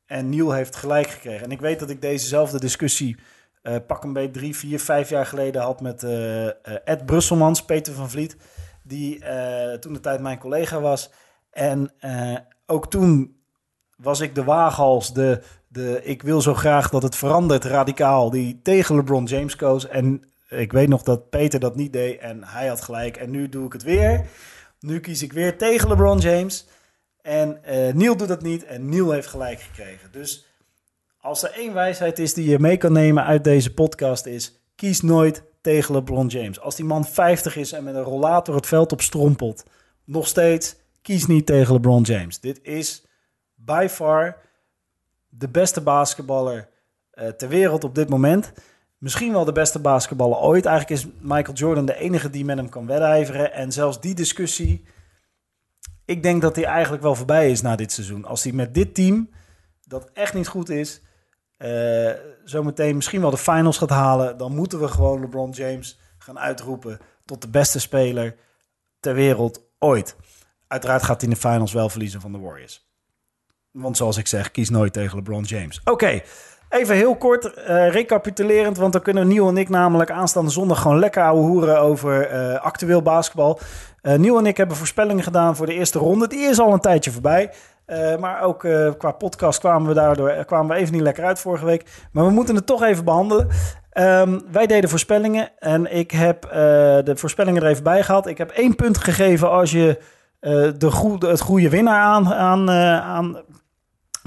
En 0.05 0.29
Neil 0.29 0.51
heeft 0.51 0.75
gelijk 0.75 1.09
gekregen. 1.09 1.45
En 1.45 1.51
ik 1.51 1.59
weet 1.59 1.79
dat 1.79 1.89
ik 1.89 2.01
dezezelfde 2.01 2.59
discussie 2.59 3.17
uh, 3.63 3.75
pak 3.87 4.03
een 4.03 4.13
beetje 4.13 4.31
drie, 4.31 4.55
vier, 4.55 4.79
vijf 4.79 5.09
jaar 5.09 5.25
geleden 5.25 5.61
had 5.61 5.81
met 5.81 6.03
uh, 6.03 6.45
Ed 6.87 7.05
Brusselmans, 7.05 7.65
Peter 7.65 7.93
van 7.93 8.09
Vliet, 8.09 8.37
die 8.83 9.19
toen 9.79 9.93
de 9.93 9.99
tijd 9.99 10.21
mijn 10.21 10.39
collega 10.39 10.79
was. 10.79 11.11
En 11.51 11.91
ook 12.65 12.89
toen 12.89 13.37
was 13.97 14.19
ik 14.19 14.35
de 14.35 14.43
waaghals, 14.43 15.13
de, 15.13 15.41
de 15.67 15.99
ik 16.03 16.21
wil 16.21 16.41
zo 16.41 16.53
graag 16.53 16.89
dat 16.89 17.03
het 17.03 17.15
verandert 17.15 17.63
radicaal, 17.63 18.29
die 18.29 18.59
tegen 18.63 18.95
LeBron 18.95 19.25
James 19.25 19.55
koos. 19.55 19.87
En 19.87 20.23
ik 20.49 20.71
weet 20.71 20.89
nog 20.89 21.03
dat 21.03 21.29
Peter 21.29 21.59
dat 21.59 21.75
niet 21.75 21.93
deed 21.93 22.19
en 22.19 22.43
hij 22.43 22.67
had 22.67 22.81
gelijk. 22.81 23.17
En 23.17 23.29
nu 23.29 23.49
doe 23.49 23.65
ik 23.65 23.73
het 23.73 23.83
weer. 23.83 24.25
Nu 24.87 24.99
kies 24.99 25.23
ik 25.23 25.33
weer 25.33 25.57
tegen 25.57 25.89
LeBron 25.89 26.19
James. 26.19 26.65
En 27.21 27.59
uh, 27.69 27.93
Neil 27.93 28.17
doet 28.17 28.27
dat 28.27 28.41
niet 28.41 28.63
en 28.63 28.89
Neil 28.89 29.11
heeft 29.11 29.27
gelijk 29.27 29.59
gekregen. 29.59 30.11
Dus 30.11 30.45
als 31.19 31.43
er 31.43 31.51
één 31.51 31.73
wijsheid 31.73 32.19
is 32.19 32.33
die 32.33 32.49
je 32.49 32.59
mee 32.59 32.77
kan 32.77 32.91
nemen 32.91 33.23
uit 33.23 33.43
deze 33.43 33.73
podcast 33.73 34.25
is... 34.25 34.59
kies 34.75 35.01
nooit 35.01 35.43
tegen 35.61 35.93
LeBron 35.93 36.27
James. 36.27 36.59
Als 36.59 36.75
die 36.75 36.85
man 36.85 37.05
50 37.05 37.55
is 37.55 37.71
en 37.71 37.83
met 37.83 37.95
een 37.95 38.03
rollator 38.03 38.55
het 38.55 38.67
veld 38.67 38.91
op 38.91 39.01
strompelt... 39.01 39.63
nog 40.03 40.27
steeds, 40.27 40.75
kies 41.01 41.25
niet 41.25 41.45
tegen 41.45 41.73
LeBron 41.73 42.01
James. 42.01 42.39
Dit 42.39 42.59
is 42.63 43.05
by 43.55 43.87
far 43.89 44.37
de 45.29 45.49
beste 45.49 45.81
basketballer 45.81 46.69
uh, 47.13 47.27
ter 47.27 47.49
wereld 47.49 47.83
op 47.83 47.95
dit 47.95 48.09
moment. 48.09 48.53
Misschien 48.97 49.31
wel 49.31 49.45
de 49.45 49.51
beste 49.51 49.79
basketballer 49.79 50.37
ooit. 50.37 50.65
Eigenlijk 50.65 51.01
is 51.01 51.09
Michael 51.19 51.57
Jordan 51.57 51.85
de 51.85 51.97
enige 51.97 52.29
die 52.29 52.45
met 52.45 52.57
hem 52.57 52.69
kan 52.69 52.87
wedijveren. 52.87 53.53
En 53.53 53.71
zelfs 53.71 54.01
die 54.01 54.15
discussie... 54.15 54.85
Ik 56.05 56.23
denk 56.23 56.41
dat 56.41 56.55
hij 56.55 56.65
eigenlijk 56.65 57.03
wel 57.03 57.15
voorbij 57.15 57.51
is 57.51 57.61
na 57.61 57.75
dit 57.75 57.91
seizoen. 57.91 58.25
Als 58.25 58.43
hij 58.43 58.51
met 58.51 58.73
dit 58.73 58.95
team, 58.95 59.29
dat 59.83 60.09
echt 60.13 60.33
niet 60.33 60.47
goed 60.47 60.69
is 60.69 61.01
uh, 61.57 62.11
zometeen 62.43 62.95
misschien 62.95 63.21
wel 63.21 63.29
de 63.29 63.37
finals 63.37 63.77
gaat 63.77 63.89
halen, 63.89 64.37
dan 64.37 64.55
moeten 64.55 64.79
we 64.79 64.87
gewoon 64.87 65.19
LeBron 65.19 65.51
James 65.51 65.99
gaan 66.17 66.39
uitroepen 66.39 66.99
tot 67.25 67.41
de 67.41 67.47
beste 67.47 67.79
speler 67.79 68.35
ter 68.99 69.13
wereld 69.13 69.61
ooit. 69.79 70.15
Uiteraard 70.67 71.03
gaat 71.03 71.21
hij 71.21 71.29
in 71.29 71.35
de 71.35 71.41
finals 71.41 71.73
wel 71.73 71.89
verliezen 71.89 72.21
van 72.21 72.31
de 72.31 72.37
Warriors. 72.37 72.85
Want 73.71 73.97
zoals 73.97 74.17
ik 74.17 74.27
zeg, 74.27 74.51
kies 74.51 74.69
nooit 74.69 74.93
tegen 74.93 75.17
LeBron 75.17 75.43
James. 75.43 75.81
Oké, 75.83 76.21
even 76.69 76.95
heel 76.95 77.15
kort 77.15 77.45
uh, 77.45 77.89
recapitulerend, 77.89 78.77
want 78.77 78.93
dan 78.93 79.01
kunnen 79.01 79.27
Niel 79.27 79.47
en 79.47 79.57
ik 79.57 79.69
namelijk 79.69 80.11
aanstaande 80.11 80.51
zondag 80.51 80.81
gewoon 80.81 80.99
lekker 80.99 81.23
ouwe 81.23 81.41
hoeren 81.41 81.79
over 81.79 82.31
uh, 82.33 82.59
actueel 82.59 83.01
basketbal. 83.01 83.59
Uh, 84.01 84.13
Niel 84.13 84.37
en 84.37 84.45
ik 84.45 84.57
hebben 84.57 84.77
voorspellingen 84.77 85.23
gedaan 85.23 85.55
voor 85.55 85.65
de 85.65 85.73
eerste 85.73 85.99
ronde. 85.99 86.27
Die 86.27 86.39
is 86.39 86.59
al 86.59 86.73
een 86.73 86.79
tijdje 86.79 87.11
voorbij. 87.11 87.51
Maar 88.19 88.41
ook 88.41 88.59
qua 88.97 89.11
podcast 89.11 89.59
kwamen 89.59 89.87
we 89.87 89.93
daardoor 89.93 90.45
kwamen 90.45 90.75
we 90.75 90.81
even 90.81 90.93
niet 90.93 91.01
lekker 91.01 91.23
uit 91.23 91.39
vorige 91.39 91.65
week. 91.65 92.07
Maar 92.11 92.25
we 92.25 92.31
moeten 92.31 92.55
het 92.55 92.65
toch 92.65 92.83
even 92.83 93.05
behandelen. 93.05 93.47
Um, 93.93 94.41
wij 94.51 94.67
deden 94.67 94.89
voorspellingen 94.89 95.49
en 95.59 95.95
ik 95.95 96.11
heb 96.11 96.41
de 97.03 97.13
voorspellingen 97.15 97.63
er 97.63 97.69
even 97.69 97.83
bij 97.83 98.03
gehaald. 98.03 98.27
Ik 98.27 98.37
heb 98.37 98.49
één 98.51 98.75
punt 98.75 98.97
gegeven 98.97 99.49
als 99.49 99.71
je 99.71 99.99
de 100.77 100.91
goede, 100.91 101.27
het 101.27 101.41
goede 101.41 101.69
winnaar 101.69 102.01
aan, 102.01 102.33
aan, 102.33 102.71
aan 103.01 103.41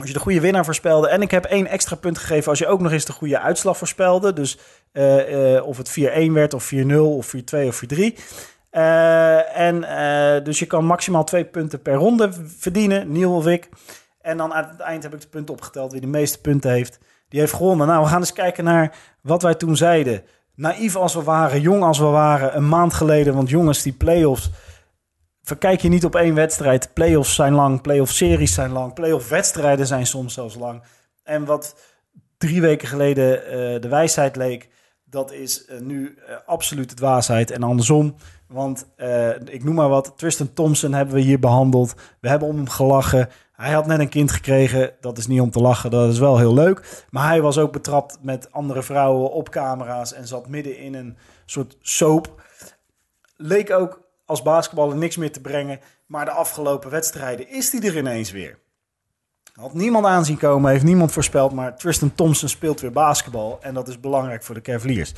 Als 0.00 0.08
je 0.08 0.14
de 0.14 0.22
goede 0.22 0.40
winnaar 0.40 0.64
voorspelde. 0.64 1.08
En 1.08 1.22
ik 1.22 1.30
heb 1.30 1.44
één 1.44 1.66
extra 1.66 1.96
punt 1.96 2.18
gegeven 2.18 2.50
als 2.50 2.58
je 2.58 2.66
ook 2.66 2.80
nog 2.80 2.92
eens 2.92 3.04
de 3.04 3.12
goede 3.12 3.40
uitslag 3.40 3.76
voorspelde. 3.76 4.32
Dus 4.32 4.58
eh, 4.92 5.56
eh, 5.56 5.66
of 5.66 5.76
het 5.76 6.00
4-1 6.00 6.32
werd, 6.32 6.54
of 6.54 6.72
4-0, 6.74 6.96
of 6.96 7.34
4-2 7.36 7.66
of 7.66 7.82
4-3. 7.94 7.98
Uh, 8.72 9.58
en 9.58 9.80
dus 10.44 10.58
je 10.58 10.66
kan 10.66 10.84
maximaal 10.84 11.24
twee 11.24 11.44
punten 11.44 11.82
per 11.82 11.94
ronde 11.94 12.30
verdienen, 12.58 13.12
Niel 13.12 13.34
of 13.34 13.46
ik. 13.46 13.68
En 14.20 14.36
dan 14.36 14.52
aan 14.52 14.68
het 14.68 14.80
eind 14.80 15.02
heb 15.02 15.14
ik 15.14 15.20
de 15.20 15.26
punten 15.26 15.54
opgeteld. 15.54 15.92
Wie 15.92 16.00
de 16.00 16.06
meeste 16.06 16.40
punten 16.40 16.70
heeft, 16.70 16.98
die 17.28 17.40
heeft 17.40 17.52
gewonnen. 17.52 17.86
Nou, 17.86 18.02
we 18.02 18.08
gaan 18.08 18.20
eens 18.20 18.32
kijken 18.32 18.64
naar 18.64 18.96
wat 19.20 19.42
wij 19.42 19.54
toen 19.54 19.76
zeiden. 19.76 20.22
Naïef 20.54 20.96
als 20.96 21.14
we 21.14 21.22
waren, 21.22 21.60
jong 21.60 21.82
als 21.82 21.98
we 21.98 22.04
waren, 22.04 22.56
een 22.56 22.68
maand 22.68 22.94
geleden. 22.94 23.34
Want 23.34 23.48
jongens, 23.48 23.82
die 23.82 23.92
play-offs, 23.92 24.50
verkijk 25.42 25.80
je 25.80 25.88
niet 25.88 26.04
op 26.04 26.14
één 26.14 26.34
wedstrijd. 26.34 26.90
Play-offs 26.92 27.34
zijn 27.34 27.52
lang, 27.52 27.80
play-off 27.80 28.12
series 28.12 28.54
zijn 28.54 28.70
lang, 28.70 28.94
play-off 28.94 29.28
wedstrijden 29.28 29.86
zijn 29.86 30.06
soms 30.06 30.34
zelfs 30.34 30.54
lang. 30.54 30.82
En 31.22 31.44
wat 31.44 31.76
drie 32.38 32.60
weken 32.60 32.88
geleden 32.88 33.36
uh, 33.36 33.80
de 33.80 33.88
wijsheid 33.88 34.36
leek, 34.36 34.68
dat 35.04 35.32
is 35.32 35.68
uh, 35.68 35.80
nu 35.80 36.18
uh, 36.18 36.34
absoluut 36.46 36.90
het 36.90 37.00
waarheid. 37.00 37.50
En 37.50 37.62
andersom, 37.62 38.14
want 38.48 38.86
ik 39.44 39.64
noem 39.64 39.74
maar 39.74 39.88
wat, 39.88 40.12
Tristan 40.16 40.52
Thompson 40.52 40.92
hebben 40.92 41.14
we 41.14 41.20
hier 41.20 41.38
behandeld. 41.38 41.94
We 42.20 42.28
hebben 42.28 42.48
om 42.48 42.56
hem 42.56 42.68
gelachen. 42.68 43.28
Hij 43.52 43.72
had 43.72 43.86
net 43.86 43.98
een 43.98 44.08
kind 44.08 44.30
gekregen. 44.30 44.92
Dat 45.00 45.18
is 45.18 45.26
niet 45.26 45.40
om 45.40 45.50
te 45.50 45.60
lachen, 45.60 45.90
dat 45.90 46.12
is 46.12 46.18
wel 46.18 46.38
heel 46.38 46.54
leuk. 46.54 47.06
Maar 47.10 47.26
hij 47.26 47.42
was 47.42 47.58
ook 47.58 47.72
betrapt 47.72 48.18
met 48.22 48.52
andere 48.52 48.82
vrouwen 48.82 49.32
op 49.32 49.48
camera's 49.48 50.12
en 50.12 50.26
zat 50.26 50.48
midden 50.48 50.78
in 50.78 50.94
een 50.94 51.16
soort 51.46 51.76
soap. 51.80 52.42
Leek 53.36 53.70
ook 53.70 54.08
als 54.30 54.42
basketballer 54.42 54.96
niks 54.96 55.16
meer 55.16 55.32
te 55.32 55.40
brengen. 55.40 55.80
Maar 56.06 56.24
de 56.24 56.30
afgelopen 56.30 56.90
wedstrijden 56.90 57.48
is 57.48 57.72
hij 57.72 57.80
er 57.80 57.96
ineens 57.96 58.30
weer. 58.30 58.58
Had 59.52 59.74
niemand 59.74 60.06
aanzien 60.06 60.38
komen, 60.38 60.70
heeft 60.70 60.84
niemand 60.84 61.12
voorspeld. 61.12 61.52
Maar 61.52 61.76
Tristan 61.76 62.14
Thompson 62.14 62.48
speelt 62.48 62.80
weer 62.80 62.92
basketbal. 62.92 63.58
En 63.60 63.74
dat 63.74 63.88
is 63.88 64.00
belangrijk 64.00 64.42
voor 64.42 64.54
de 64.54 64.60
Cavaliers. 64.60 65.12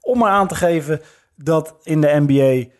Om 0.00 0.18
maar 0.18 0.30
aan 0.30 0.48
te 0.48 0.54
geven 0.54 1.00
dat 1.34 1.74
in 1.82 2.00
de 2.00 2.24
NBA 2.26 2.74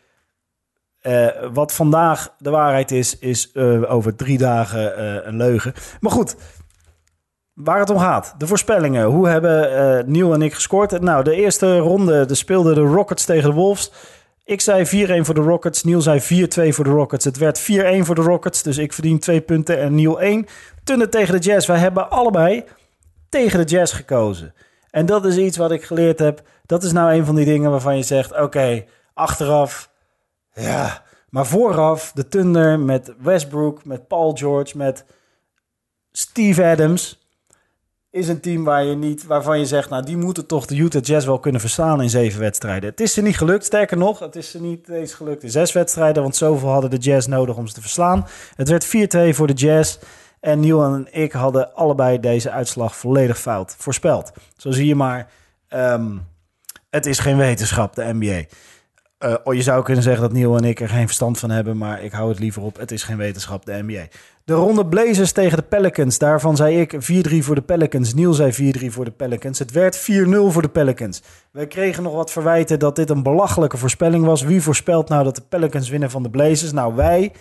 uh, 1.02 1.52
wat 1.52 1.72
vandaag 1.72 2.34
de 2.38 2.50
waarheid 2.50 2.90
is, 2.90 3.18
is 3.18 3.50
uh, 3.54 3.92
over 3.92 4.16
drie 4.16 4.38
dagen 4.38 4.98
uh, 4.98 5.26
een 5.26 5.36
leugen. 5.36 5.72
Maar 6.00 6.12
goed, 6.12 6.36
waar 7.54 7.78
het 7.78 7.90
om 7.90 7.98
gaat. 7.98 8.34
De 8.38 8.46
voorspellingen. 8.46 9.04
Hoe 9.04 9.28
hebben 9.28 10.10
Neil 10.10 10.34
en 10.34 10.42
ik 10.42 10.54
gescoord? 10.54 11.00
Nou, 11.00 11.24
de 11.24 11.34
eerste 11.34 11.78
ronde 11.78 12.24
de 12.24 12.34
speelden 12.34 12.74
de 12.74 12.80
Rockets 12.80 13.24
tegen 13.24 13.50
de 13.50 13.56
Wolves. 13.56 13.92
Ik 14.46 14.60
zei 14.60 15.06
4-1 15.22 15.24
voor 15.24 15.34
de 15.34 15.40
Rockets. 15.40 15.84
Neil 15.84 16.00
zei 16.00 16.20
4-2 16.20 16.24
voor 16.74 16.84
de 16.84 16.90
Rockets. 16.90 17.24
Het 17.24 17.36
werd 17.36 17.60
4-1 17.60 17.64
voor 18.00 18.14
de 18.14 18.20
Rockets. 18.20 18.62
Dus 18.62 18.78
ik 18.78 18.92
verdien 18.92 19.18
twee 19.18 19.40
punten 19.40 19.78
en 19.78 19.94
Neil 19.94 20.20
1. 20.20 20.46
Tunnen 20.84 21.10
tegen 21.10 21.40
de 21.40 21.46
Jazz. 21.46 21.66
Wij 21.66 21.78
hebben 21.78 22.10
allebei 22.10 22.64
tegen 23.28 23.58
de 23.58 23.72
Jazz 23.72 23.96
gekozen. 23.96 24.54
En 24.90 25.06
dat 25.06 25.24
is 25.24 25.36
iets 25.36 25.56
wat 25.56 25.70
ik 25.70 25.84
geleerd 25.84 26.18
heb. 26.18 26.42
Dat 26.66 26.82
is 26.82 26.92
nou 26.92 27.12
een 27.12 27.24
van 27.24 27.34
die 27.34 27.44
dingen 27.44 27.70
waarvan 27.70 27.96
je 27.96 28.02
zegt... 28.02 28.40
Oké, 28.40 28.84
achteraf 29.14 29.90
ja, 30.52 31.02
maar 31.30 31.46
vooraf 31.46 32.12
de 32.12 32.28
Thunder 32.28 32.80
met 32.80 33.14
Westbrook, 33.18 33.84
met 33.84 34.08
Paul 34.08 34.32
George, 34.32 34.76
met 34.76 35.04
Steve 36.12 36.64
Adams 36.64 37.25
is 38.16 38.28
een 38.28 38.40
team 38.40 38.64
waar 38.64 38.84
je 38.84 38.96
niet, 38.96 39.26
waarvan 39.26 39.58
je 39.58 39.66
zegt, 39.66 39.90
nou 39.90 40.04
die 40.04 40.16
moeten 40.16 40.46
toch 40.46 40.66
de 40.66 40.76
Utah 40.76 41.02
Jazz 41.02 41.26
wel 41.26 41.38
kunnen 41.38 41.60
verslaan 41.60 42.02
in 42.02 42.10
zeven 42.10 42.40
wedstrijden. 42.40 42.90
Het 42.90 43.00
is 43.00 43.12
ze 43.12 43.22
niet 43.22 43.36
gelukt, 43.36 43.64
sterker 43.64 43.96
nog, 43.96 44.18
het 44.18 44.36
is 44.36 44.50
ze 44.50 44.60
niet 44.60 44.88
eens 44.88 45.14
gelukt 45.14 45.42
in 45.42 45.50
zes 45.50 45.72
wedstrijden, 45.72 46.22
want 46.22 46.36
zoveel 46.36 46.68
hadden 46.68 46.90
de 46.90 46.96
Jazz 46.96 47.26
nodig 47.26 47.56
om 47.56 47.66
ze 47.66 47.74
te 47.74 47.80
verslaan. 47.80 48.26
Het 48.54 48.68
werd 48.68 48.86
4-2 48.86 49.34
voor 49.34 49.46
de 49.46 49.52
Jazz 49.52 49.98
en 50.40 50.60
Neil 50.60 50.84
en 50.84 51.06
ik 51.10 51.32
hadden 51.32 51.74
allebei 51.74 52.20
deze 52.20 52.50
uitslag 52.50 52.96
volledig 52.96 53.38
fout 53.38 53.74
voorspeld. 53.78 54.32
Zo 54.56 54.70
zie 54.70 54.86
je 54.86 54.94
maar, 54.94 55.30
um, 55.68 56.26
het 56.90 57.06
is 57.06 57.18
geen 57.18 57.36
wetenschap, 57.36 57.94
de 57.94 58.12
NBA. 58.12 58.44
Uh, 59.24 59.34
je 59.54 59.62
zou 59.62 59.82
kunnen 59.82 60.02
zeggen 60.02 60.22
dat 60.22 60.32
Neil 60.32 60.56
en 60.56 60.64
ik 60.64 60.80
er 60.80 60.88
geen 60.88 61.06
verstand 61.06 61.38
van 61.38 61.50
hebben, 61.50 61.76
maar 61.76 62.02
ik 62.02 62.12
hou 62.12 62.28
het 62.28 62.38
liever 62.38 62.62
op. 62.62 62.76
Het 62.76 62.90
is 62.90 63.02
geen 63.02 63.16
wetenschap, 63.16 63.66
de 63.66 63.82
NBA. 63.82 64.06
De 64.44 64.52
ronde 64.52 64.86
Blazers 64.86 65.32
tegen 65.32 65.56
de 65.56 65.62
Pelicans. 65.62 66.18
Daarvan 66.18 66.56
zei 66.56 66.80
ik 66.80 66.94
4-3 66.94 66.98
voor 67.38 67.54
de 67.54 67.62
Pelicans. 67.62 68.14
Neil 68.14 68.32
zei 68.32 68.74
4-3 68.78 68.86
voor 68.86 69.04
de 69.04 69.10
Pelicans. 69.10 69.58
Het 69.58 69.70
werd 69.70 69.98
4-0 69.98 70.02
voor 70.48 70.62
de 70.62 70.68
Pelicans. 70.68 71.22
Wij 71.50 71.66
kregen 71.66 72.02
nog 72.02 72.14
wat 72.14 72.32
verwijten 72.32 72.78
dat 72.78 72.96
dit 72.96 73.10
een 73.10 73.22
belachelijke 73.22 73.76
voorspelling 73.76 74.24
was. 74.24 74.42
Wie 74.42 74.62
voorspelt 74.62 75.08
nou 75.08 75.24
dat 75.24 75.34
de 75.34 75.42
Pelicans 75.48 75.88
winnen 75.88 76.10
van 76.10 76.22
de 76.22 76.30
Blazers? 76.30 76.72
Nou, 76.72 76.94
wij. 76.94 77.32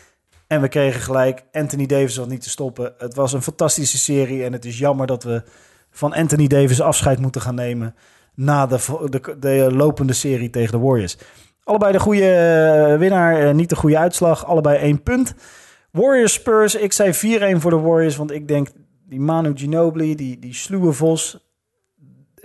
En 0.48 0.62
we 0.62 0.68
kregen 0.68 1.02
gelijk. 1.02 1.44
Anthony 1.52 1.86
Davis 1.86 2.18
was 2.18 2.28
niet 2.28 2.42
te 2.42 2.50
stoppen. 2.50 2.94
Het 2.98 3.16
was 3.16 3.34
een 3.34 3.42
fantastische 3.42 3.98
serie. 3.98 4.44
En 4.44 4.54
het 4.54 4.66
is 4.66 4.78
jammer 4.78 5.08
dat 5.08 5.24
we 5.24 5.44
van 5.92 6.14
Anthony 6.14 6.48
Davis 6.48 6.82
afscheid 6.82 7.20
moeten 7.20 7.42
gaan 7.42 7.56
nemen. 7.56 7.96
Na 8.36 8.68
de, 8.68 9.08
de, 9.10 9.36
de 9.40 9.72
lopende 9.74 10.14
serie 10.14 10.50
tegen 10.50 10.72
de 10.72 10.86
Warriors. 10.86 11.18
Allebei 11.66 11.92
de 11.92 12.00
goede 12.00 12.90
uh, 12.92 12.98
winnaar, 12.98 13.48
uh, 13.48 13.54
niet 13.54 13.70
de 13.70 13.76
goede 13.76 13.98
uitslag. 13.98 14.46
Allebei 14.46 14.78
één 14.78 15.04
punt. 15.04 15.36
Warriors 15.92 16.34
Spurs, 16.34 16.76
ik 16.76 16.94
zei 16.94 17.14
4-1 17.56 17.60
voor 17.60 17.72
de 17.72 17.80
Warriors. 17.80 18.16
Want 18.16 18.32
ik 18.32 18.48
denk, 18.48 18.68
die 19.04 19.20
Manu 19.20 19.52
Ginobili, 19.56 20.16
die, 20.16 20.40
die 20.40 20.54
sluwe 20.54 20.94
Vos, 20.94 21.48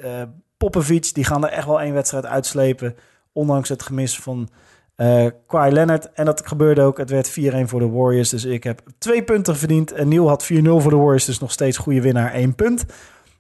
uh, 0.05 0.23
Popovic... 0.57 1.15
die 1.15 1.25
gaan 1.25 1.45
er 1.45 1.51
echt 1.51 1.67
wel 1.67 1.81
één 1.81 1.95
wedstrijd 1.95 2.27
uitslepen. 2.27 2.97
Ondanks 3.33 3.69
het 3.69 3.83
gemis 3.83 4.19
van 4.19 4.49
uh, 4.97 5.27
Kawhi 5.47 5.71
Leonard. 5.73 6.13
En 6.13 6.25
dat 6.25 6.47
gebeurde 6.47 6.83
ook. 6.83 6.99
Het 6.99 7.11
werd 7.11 7.31
4-1 7.31 7.33
voor 7.65 7.81
de 7.81 7.89
Warriors. 7.89 8.29
Dus 8.29 8.45
ik 8.45 8.65
heb 8.65 8.83
twee 8.99 9.23
punten 9.23 9.57
verdiend. 9.57 9.93
En 9.93 10.09
Neil 10.09 10.29
had 10.29 10.45
4-0 10.45 10.47
voor 10.63 10.91
de 10.91 10.97
Warriors. 10.97 11.25
Dus 11.25 11.39
nog 11.39 11.53
steeds 11.53 11.77
goede 11.77 12.01
winnaar, 12.01 12.33
één 12.33 12.55
punt. 12.55 12.85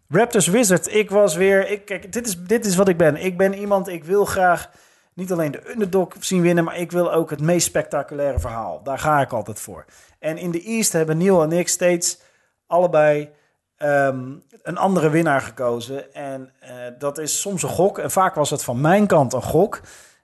Raptors 0.08 0.46
Wizards, 0.46 0.88
ik 0.88 1.10
was 1.10 1.36
weer... 1.36 1.70
Ik, 1.70 1.84
kijk, 1.84 2.12
dit 2.12 2.26
is, 2.26 2.44
dit 2.44 2.66
is 2.66 2.76
wat 2.76 2.88
ik 2.88 2.96
ben. 2.96 3.24
Ik 3.24 3.36
ben 3.36 3.54
iemand, 3.54 3.88
ik 3.88 4.04
wil 4.04 4.24
graag 4.24 4.70
niet 5.20 5.32
alleen 5.32 5.52
de 5.52 5.70
underdog 5.70 6.08
zien 6.20 6.42
winnen, 6.42 6.64
maar 6.64 6.76
ik 6.76 6.90
wil 6.90 7.12
ook 7.12 7.30
het 7.30 7.40
meest 7.40 7.66
spectaculaire 7.66 8.38
verhaal. 8.38 8.82
Daar 8.82 8.98
ga 8.98 9.20
ik 9.20 9.32
altijd 9.32 9.60
voor. 9.60 9.84
En 10.18 10.38
in 10.38 10.50
de 10.50 10.62
East 10.62 10.92
hebben 10.92 11.18
Neil 11.18 11.42
en 11.42 11.52
ik 11.52 11.68
steeds 11.68 12.20
allebei 12.66 13.30
um, 13.78 14.42
een 14.62 14.76
andere 14.76 15.10
winnaar 15.10 15.40
gekozen. 15.40 16.14
En 16.14 16.52
uh, 16.62 16.68
dat 16.98 17.18
is 17.18 17.40
soms 17.40 17.62
een 17.62 17.68
gok. 17.68 17.98
En 17.98 18.10
vaak 18.10 18.34
was 18.34 18.50
het 18.50 18.64
van 18.64 18.80
mijn 18.80 19.06
kant 19.06 19.32
een 19.32 19.42
gok. 19.42 19.80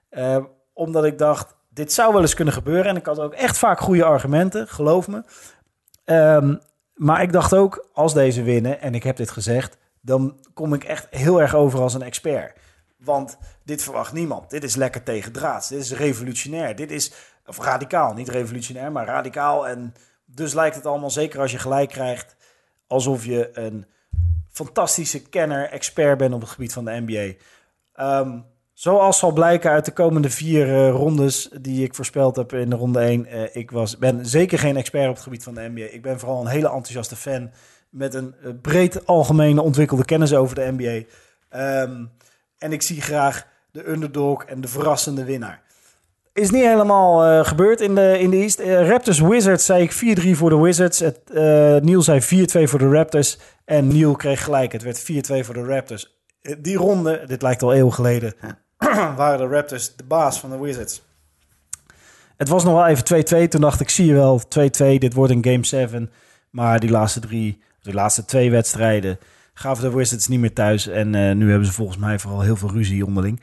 Uh, 0.09 0.37
omdat 0.73 1.05
ik 1.05 1.17
dacht, 1.17 1.55
dit 1.69 1.93
zou 1.93 2.13
wel 2.13 2.21
eens 2.21 2.33
kunnen 2.33 2.53
gebeuren. 2.53 2.85
En 2.85 2.95
ik 2.95 3.05
had 3.05 3.19
ook 3.19 3.33
echt 3.33 3.57
vaak 3.57 3.79
goede 3.79 4.03
argumenten, 4.03 4.67
geloof 4.67 5.07
me. 5.07 5.23
Um, 6.05 6.59
maar 6.93 7.21
ik 7.21 7.31
dacht 7.31 7.53
ook, 7.53 7.87
als 7.93 8.13
deze 8.13 8.43
winnen, 8.43 8.81
en 8.81 8.95
ik 8.95 9.03
heb 9.03 9.15
dit 9.15 9.31
gezegd, 9.31 9.77
dan 10.01 10.37
kom 10.53 10.73
ik 10.73 10.83
echt 10.83 11.07
heel 11.09 11.41
erg 11.41 11.55
over 11.55 11.81
als 11.81 11.93
een 11.93 12.01
expert. 12.01 12.57
Want 13.07 13.37
dit 13.63 13.83
verwacht 13.83 14.13
niemand. 14.13 14.49
Dit 14.49 14.63
is 14.63 14.75
lekker 14.75 15.03
tegen 15.03 15.31
draads. 15.31 15.67
Dit 15.67 15.79
is 15.79 15.91
revolutionair. 15.91 16.75
Dit 16.75 16.91
is, 16.91 17.11
of 17.45 17.57
radicaal, 17.59 18.13
niet 18.13 18.29
revolutionair, 18.29 18.91
maar 18.91 19.05
radicaal. 19.05 19.67
En 19.67 19.93
dus 20.25 20.53
lijkt 20.53 20.75
het 20.75 20.85
allemaal, 20.85 21.09
zeker 21.09 21.39
als 21.39 21.51
je 21.51 21.59
gelijk 21.59 21.89
krijgt, 21.89 22.35
alsof 22.87 23.25
je 23.25 23.49
een 23.53 23.85
fantastische 24.51 25.21
kenner, 25.21 25.69
expert 25.69 26.17
bent 26.17 26.33
op 26.33 26.41
het 26.41 26.49
gebied 26.49 26.73
van 26.73 26.85
de 26.85 27.03
NBA. 27.05 27.33
Um, 28.19 28.45
zoals 28.73 29.19
zal 29.19 29.31
blijken 29.31 29.71
uit 29.71 29.85
de 29.85 29.91
komende 29.91 30.29
vier 30.29 30.67
uh, 30.67 30.89
rondes 30.89 31.49
die 31.61 31.83
ik 31.83 31.95
voorspeld 31.95 32.35
heb 32.35 32.53
in 32.53 32.69
de 32.69 32.75
ronde 32.75 32.99
1. 32.99 33.25
Uh, 33.25 33.43
eh, 33.43 33.55
ik 33.55 33.71
was, 33.71 33.97
ben 33.97 34.25
zeker 34.25 34.59
geen 34.59 34.77
expert 34.77 35.07
op 35.07 35.13
het 35.13 35.23
gebied 35.23 35.43
van 35.43 35.53
de 35.53 35.69
NBA. 35.73 35.85
Ik 35.91 36.01
ben 36.01 36.19
vooral 36.19 36.41
een 36.41 36.47
hele 36.47 36.67
enthousiaste 36.67 37.15
fan 37.15 37.51
met 37.89 38.13
een 38.13 38.35
uh, 38.43 38.51
breed 38.61 39.05
algemene 39.05 39.61
ontwikkelde 39.61 40.05
kennis 40.05 40.33
over 40.33 40.55
de 40.55 40.73
NBA. 40.77 41.03
Um, 41.81 42.11
en 42.57 42.71
ik 42.71 42.81
zie 42.81 43.01
graag 43.01 43.47
de 43.71 43.89
underdog 43.89 44.43
en 44.43 44.61
de 44.61 44.67
verrassende 44.67 45.23
winnaar. 45.23 45.61
Is 46.33 46.49
niet 46.49 46.63
helemaal 46.63 47.27
uh, 47.27 47.45
gebeurd 47.45 47.81
in 47.81 47.95
de, 47.95 48.19
in 48.19 48.29
de 48.29 48.37
East. 48.37 48.59
Uh, 48.59 48.89
Raptors 48.89 49.19
Wizards 49.19 49.65
zei 49.65 49.83
ik 49.83 50.19
4-3 50.19 50.29
voor 50.31 50.49
de 50.49 50.57
Wizards. 50.57 50.99
Het, 50.99 51.19
uh, 51.29 51.35
Neil 51.75 52.01
zei 52.01 52.21
4-2 52.21 52.23
voor 52.69 52.79
de 52.79 52.89
Raptors. 52.89 53.37
En 53.65 53.87
Neil 53.87 54.15
kreeg 54.15 54.43
gelijk. 54.43 54.71
Het 54.71 54.83
werd 54.83 55.01
4-2 55.01 55.05
voor 55.45 55.53
de 55.53 55.65
Raptors. 55.65 56.15
Die 56.57 56.77
ronde, 56.77 57.23
dit 57.25 57.41
lijkt 57.41 57.63
al 57.63 57.73
eeuwen 57.73 57.93
geleden, 57.93 58.33
waren 59.15 59.37
de 59.37 59.55
Raptors 59.55 59.95
de 59.95 60.03
baas 60.03 60.39
van 60.39 60.49
de 60.49 60.57
Wizards. 60.59 61.01
Het 62.37 62.47
was 62.47 62.63
nog 62.63 62.73
wel 62.73 62.87
even 62.87 63.45
2-2. 63.45 63.47
Toen 63.47 63.61
dacht 63.61 63.79
ik, 63.79 63.89
zie 63.89 64.05
je 64.05 64.13
wel, 64.13 64.41
2-2. 64.41 64.45
Dit 64.97 65.13
wordt 65.13 65.31
een 65.33 65.43
Game 65.43 65.65
7. 65.65 66.11
Maar 66.49 66.79
die 66.79 66.89
laatste 66.89 67.19
drie, 67.19 67.61
die 67.81 67.93
laatste 67.93 68.25
twee 68.25 68.51
wedstrijden 68.51 69.19
gaven 69.59 69.89
de 69.89 69.95
Wizards 69.95 70.27
niet 70.27 70.39
meer 70.39 70.53
thuis. 70.53 70.87
En 70.87 71.13
uh, 71.13 71.31
nu 71.31 71.49
hebben 71.49 71.67
ze 71.67 71.73
volgens 71.73 71.97
mij 71.97 72.19
vooral 72.19 72.41
heel 72.41 72.55
veel 72.55 72.71
ruzie 72.71 73.05
onderling. 73.05 73.41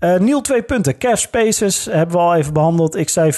Uh, 0.00 0.18
Niel, 0.18 0.40
twee 0.40 0.62
punten. 0.62 0.98
Cavs 0.98 1.28
Pacers 1.28 1.84
hebben 1.84 2.16
we 2.16 2.22
al 2.22 2.34
even 2.34 2.52
behandeld. 2.52 2.96
Ik 2.96 3.08
zei 3.08 3.32
4-2 3.32 3.36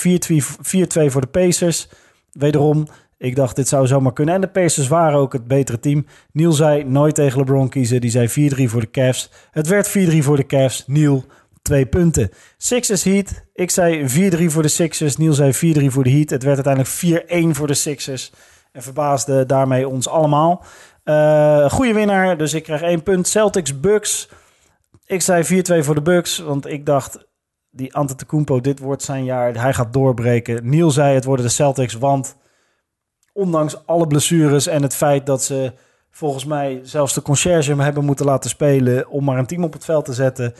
voor 1.06 1.20
de 1.20 1.26
Pacers. 1.30 1.88
Wederom, 2.32 2.86
ik 3.18 3.36
dacht 3.36 3.56
dit 3.56 3.68
zou 3.68 3.86
zomaar 3.86 4.12
kunnen. 4.12 4.34
En 4.34 4.40
de 4.40 4.48
Pacers 4.48 4.88
waren 4.88 5.18
ook 5.18 5.32
het 5.32 5.48
betere 5.48 5.78
team. 5.78 6.06
Niel 6.32 6.52
zei 6.52 6.84
nooit 6.84 7.14
tegen 7.14 7.38
LeBron 7.38 7.68
kiezen. 7.68 8.00
Die 8.00 8.10
zei 8.10 8.52
4-3 8.54 8.62
voor 8.70 8.80
de 8.80 8.90
Cavs. 8.90 9.30
Het 9.50 9.66
werd 9.66 9.88
4-3 9.88 9.92
voor 10.18 10.36
de 10.36 10.46
Cavs. 10.46 10.84
Niel, 10.86 11.24
twee 11.62 11.86
punten. 11.86 12.30
Sixers 12.56 13.04
Heat. 13.04 13.42
Ik 13.54 13.70
zei 13.70 14.08
4-3 14.30 14.44
voor 14.44 14.62
de 14.62 14.68
Sixers. 14.68 15.16
Niel 15.16 15.32
zei 15.32 15.52
4-3 15.54 15.84
voor 15.86 16.04
de 16.04 16.10
Heat. 16.10 16.30
Het 16.30 16.42
werd 16.42 16.66
uiteindelijk 16.66 17.54
4-1 17.54 17.56
voor 17.56 17.66
de 17.66 17.74
Sixers. 17.74 18.32
En 18.72 18.82
verbaasde 18.82 19.46
daarmee 19.46 19.88
ons 19.88 20.08
allemaal. 20.08 20.64
Uh, 21.08 21.70
goede 21.70 21.92
winnaar, 21.92 22.36
dus 22.36 22.54
ik 22.54 22.62
krijg 22.62 22.82
één 22.82 23.02
punt. 23.02 23.28
Celtics 23.28 23.80
Bucks. 23.80 24.28
Ik 25.06 25.20
zei 25.20 25.62
4-2 25.82 25.84
voor 25.84 25.94
de 25.94 26.02
Bucks, 26.02 26.38
want 26.38 26.66
ik 26.66 26.86
dacht 26.86 27.26
die 27.70 27.94
Antetokounmpo, 27.94 28.60
dit 28.60 28.78
wordt 28.78 29.02
zijn 29.02 29.24
jaar. 29.24 29.60
Hij 29.60 29.72
gaat 29.72 29.92
doorbreken. 29.92 30.68
Niel 30.68 30.90
zei 30.90 31.14
het 31.14 31.24
worden 31.24 31.46
de 31.46 31.52
Celtics, 31.52 31.94
want 31.94 32.36
ondanks 33.32 33.86
alle 33.86 34.06
blessures 34.06 34.66
en 34.66 34.82
het 34.82 34.94
feit 34.94 35.26
dat 35.26 35.42
ze 35.42 35.72
volgens 36.10 36.44
mij 36.44 36.80
zelfs 36.82 37.14
de 37.14 37.22
conciërge 37.22 37.82
hebben 37.82 38.04
moeten 38.04 38.26
laten 38.26 38.50
spelen 38.50 39.08
om 39.08 39.24
maar 39.24 39.38
een 39.38 39.46
team 39.46 39.64
op 39.64 39.72
het 39.72 39.84
veld 39.84 40.04
te 40.04 40.12
zetten, 40.12 40.54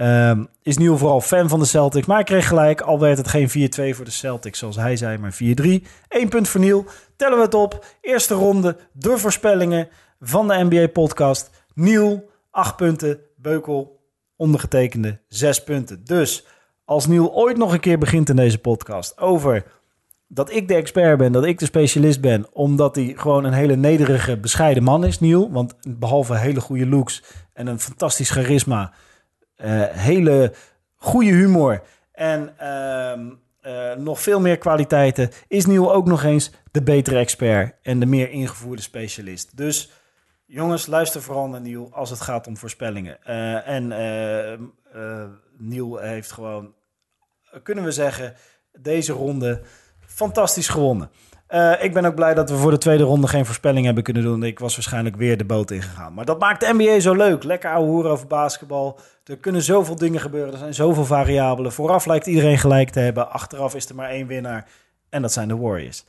um, 0.00 0.48
is 0.62 0.78
Niel 0.78 0.98
vooral 0.98 1.20
fan 1.20 1.48
van 1.48 1.58
de 1.58 1.64
Celtics. 1.64 2.06
Maar 2.06 2.24
kreeg 2.24 2.48
gelijk, 2.48 2.80
al 2.80 3.00
werd 3.00 3.18
het 3.18 3.28
geen 3.28 3.48
4-2 3.48 3.52
voor 3.96 4.04
de 4.04 4.10
Celtics 4.10 4.58
zoals 4.58 4.76
hij 4.76 4.96
zei, 4.96 5.18
maar 5.18 5.34
4-3. 5.34 5.36
Eén 6.08 6.28
punt 6.28 6.48
voor 6.48 6.60
Niel. 6.60 6.84
Tellen 7.16 7.36
we 7.36 7.44
het 7.44 7.54
op. 7.54 7.84
Eerste 8.00 8.34
ronde, 8.34 8.76
de 8.92 9.18
voorspellingen 9.18 9.88
van 10.20 10.48
de 10.48 10.66
NBA-podcast. 10.68 11.50
Niel, 11.74 12.30
8 12.50 12.76
punten. 12.76 13.18
Beukel, 13.36 14.00
ondergetekende, 14.36 15.18
6 15.28 15.64
punten. 15.64 16.04
Dus 16.04 16.46
als 16.84 17.06
Niel 17.06 17.34
ooit 17.34 17.56
nog 17.56 17.72
een 17.72 17.80
keer 17.80 17.98
begint 17.98 18.28
in 18.28 18.36
deze 18.36 18.58
podcast 18.58 19.18
over 19.18 19.64
dat 20.28 20.52
ik 20.52 20.68
de 20.68 20.74
expert 20.74 21.18
ben, 21.18 21.32
dat 21.32 21.44
ik 21.44 21.58
de 21.58 21.64
specialist 21.64 22.20
ben, 22.20 22.46
omdat 22.52 22.94
hij 22.94 23.12
gewoon 23.16 23.44
een 23.44 23.52
hele 23.52 23.76
nederige, 23.76 24.36
bescheiden 24.36 24.82
man 24.82 25.04
is, 25.04 25.20
Niel. 25.20 25.50
Want 25.50 25.74
behalve 25.98 26.36
hele 26.36 26.60
goede 26.60 26.86
looks 26.86 27.22
en 27.52 27.66
een 27.66 27.80
fantastisch 27.80 28.30
charisma, 28.30 28.92
hele 29.92 30.52
goede 30.94 31.30
humor 31.30 31.82
en 32.12 32.54
uh, 32.62 33.12
uh, 33.72 33.94
nog 33.94 34.20
veel 34.20 34.40
meer 34.40 34.58
kwaliteiten, 34.58 35.30
is 35.48 35.66
Niel 35.66 35.94
ook 35.94 36.06
nog 36.06 36.22
eens 36.24 36.50
de 36.70 36.82
betere 36.82 37.18
expert 37.18 37.74
en 37.82 38.00
de 38.00 38.06
meer 38.06 38.30
ingevoerde 38.30 38.82
specialist. 38.82 39.56
Dus 39.56 39.92
jongens, 40.46 40.86
luister 40.86 41.22
vooral 41.22 41.48
naar 41.48 41.60
Niel 41.60 41.88
als 41.92 42.10
het 42.10 42.20
gaat 42.20 42.46
om 42.46 42.56
voorspellingen. 42.56 43.18
Uh, 43.26 43.68
en 43.68 43.88
Niel 45.58 45.96
heeft 45.96 46.32
gewoon 46.32 46.76
kunnen 47.62 47.84
we 47.84 47.92
zeggen, 47.92 48.34
deze 48.72 49.12
ronde 49.12 49.62
fantastisch 50.00 50.68
gewonnen. 50.68 51.10
Uh, 51.54 51.82
ik 51.82 51.92
ben 51.92 52.04
ook 52.04 52.14
blij 52.14 52.34
dat 52.34 52.50
we 52.50 52.56
voor 52.56 52.70
de 52.70 52.78
tweede 52.78 53.02
ronde 53.02 53.26
geen 53.26 53.46
voorspelling 53.46 53.84
hebben 53.84 54.02
kunnen 54.04 54.22
doen. 54.22 54.42
Ik 54.42 54.58
was 54.58 54.74
waarschijnlijk 54.74 55.16
weer 55.16 55.36
de 55.36 55.44
boot 55.44 55.70
ingegaan. 55.70 56.14
Maar 56.14 56.24
dat 56.24 56.38
maakt 56.38 56.60
de 56.60 56.72
NBA 56.72 57.00
zo 57.00 57.14
leuk. 57.14 57.44
Lekker 57.44 57.70
ouwe 57.70 57.88
hoeren 57.88 58.10
over 58.10 58.26
basketbal. 58.26 58.98
Er 59.24 59.36
kunnen 59.36 59.62
zoveel 59.62 59.96
dingen 59.96 60.20
gebeuren. 60.20 60.52
Er 60.52 60.58
zijn 60.58 60.74
zoveel 60.74 61.04
variabelen. 61.04 61.72
Vooraf 61.72 62.06
lijkt 62.06 62.26
iedereen 62.26 62.58
gelijk 62.58 62.90
te 62.90 63.00
hebben. 63.00 63.30
Achteraf 63.30 63.74
is 63.74 63.88
er 63.88 63.94
maar 63.94 64.08
één 64.08 64.26
winnaar. 64.26 64.66
En 65.10 65.22
dat 65.22 65.32
zijn 65.32 65.48
de 65.48 65.56
Warriors. 65.56 66.04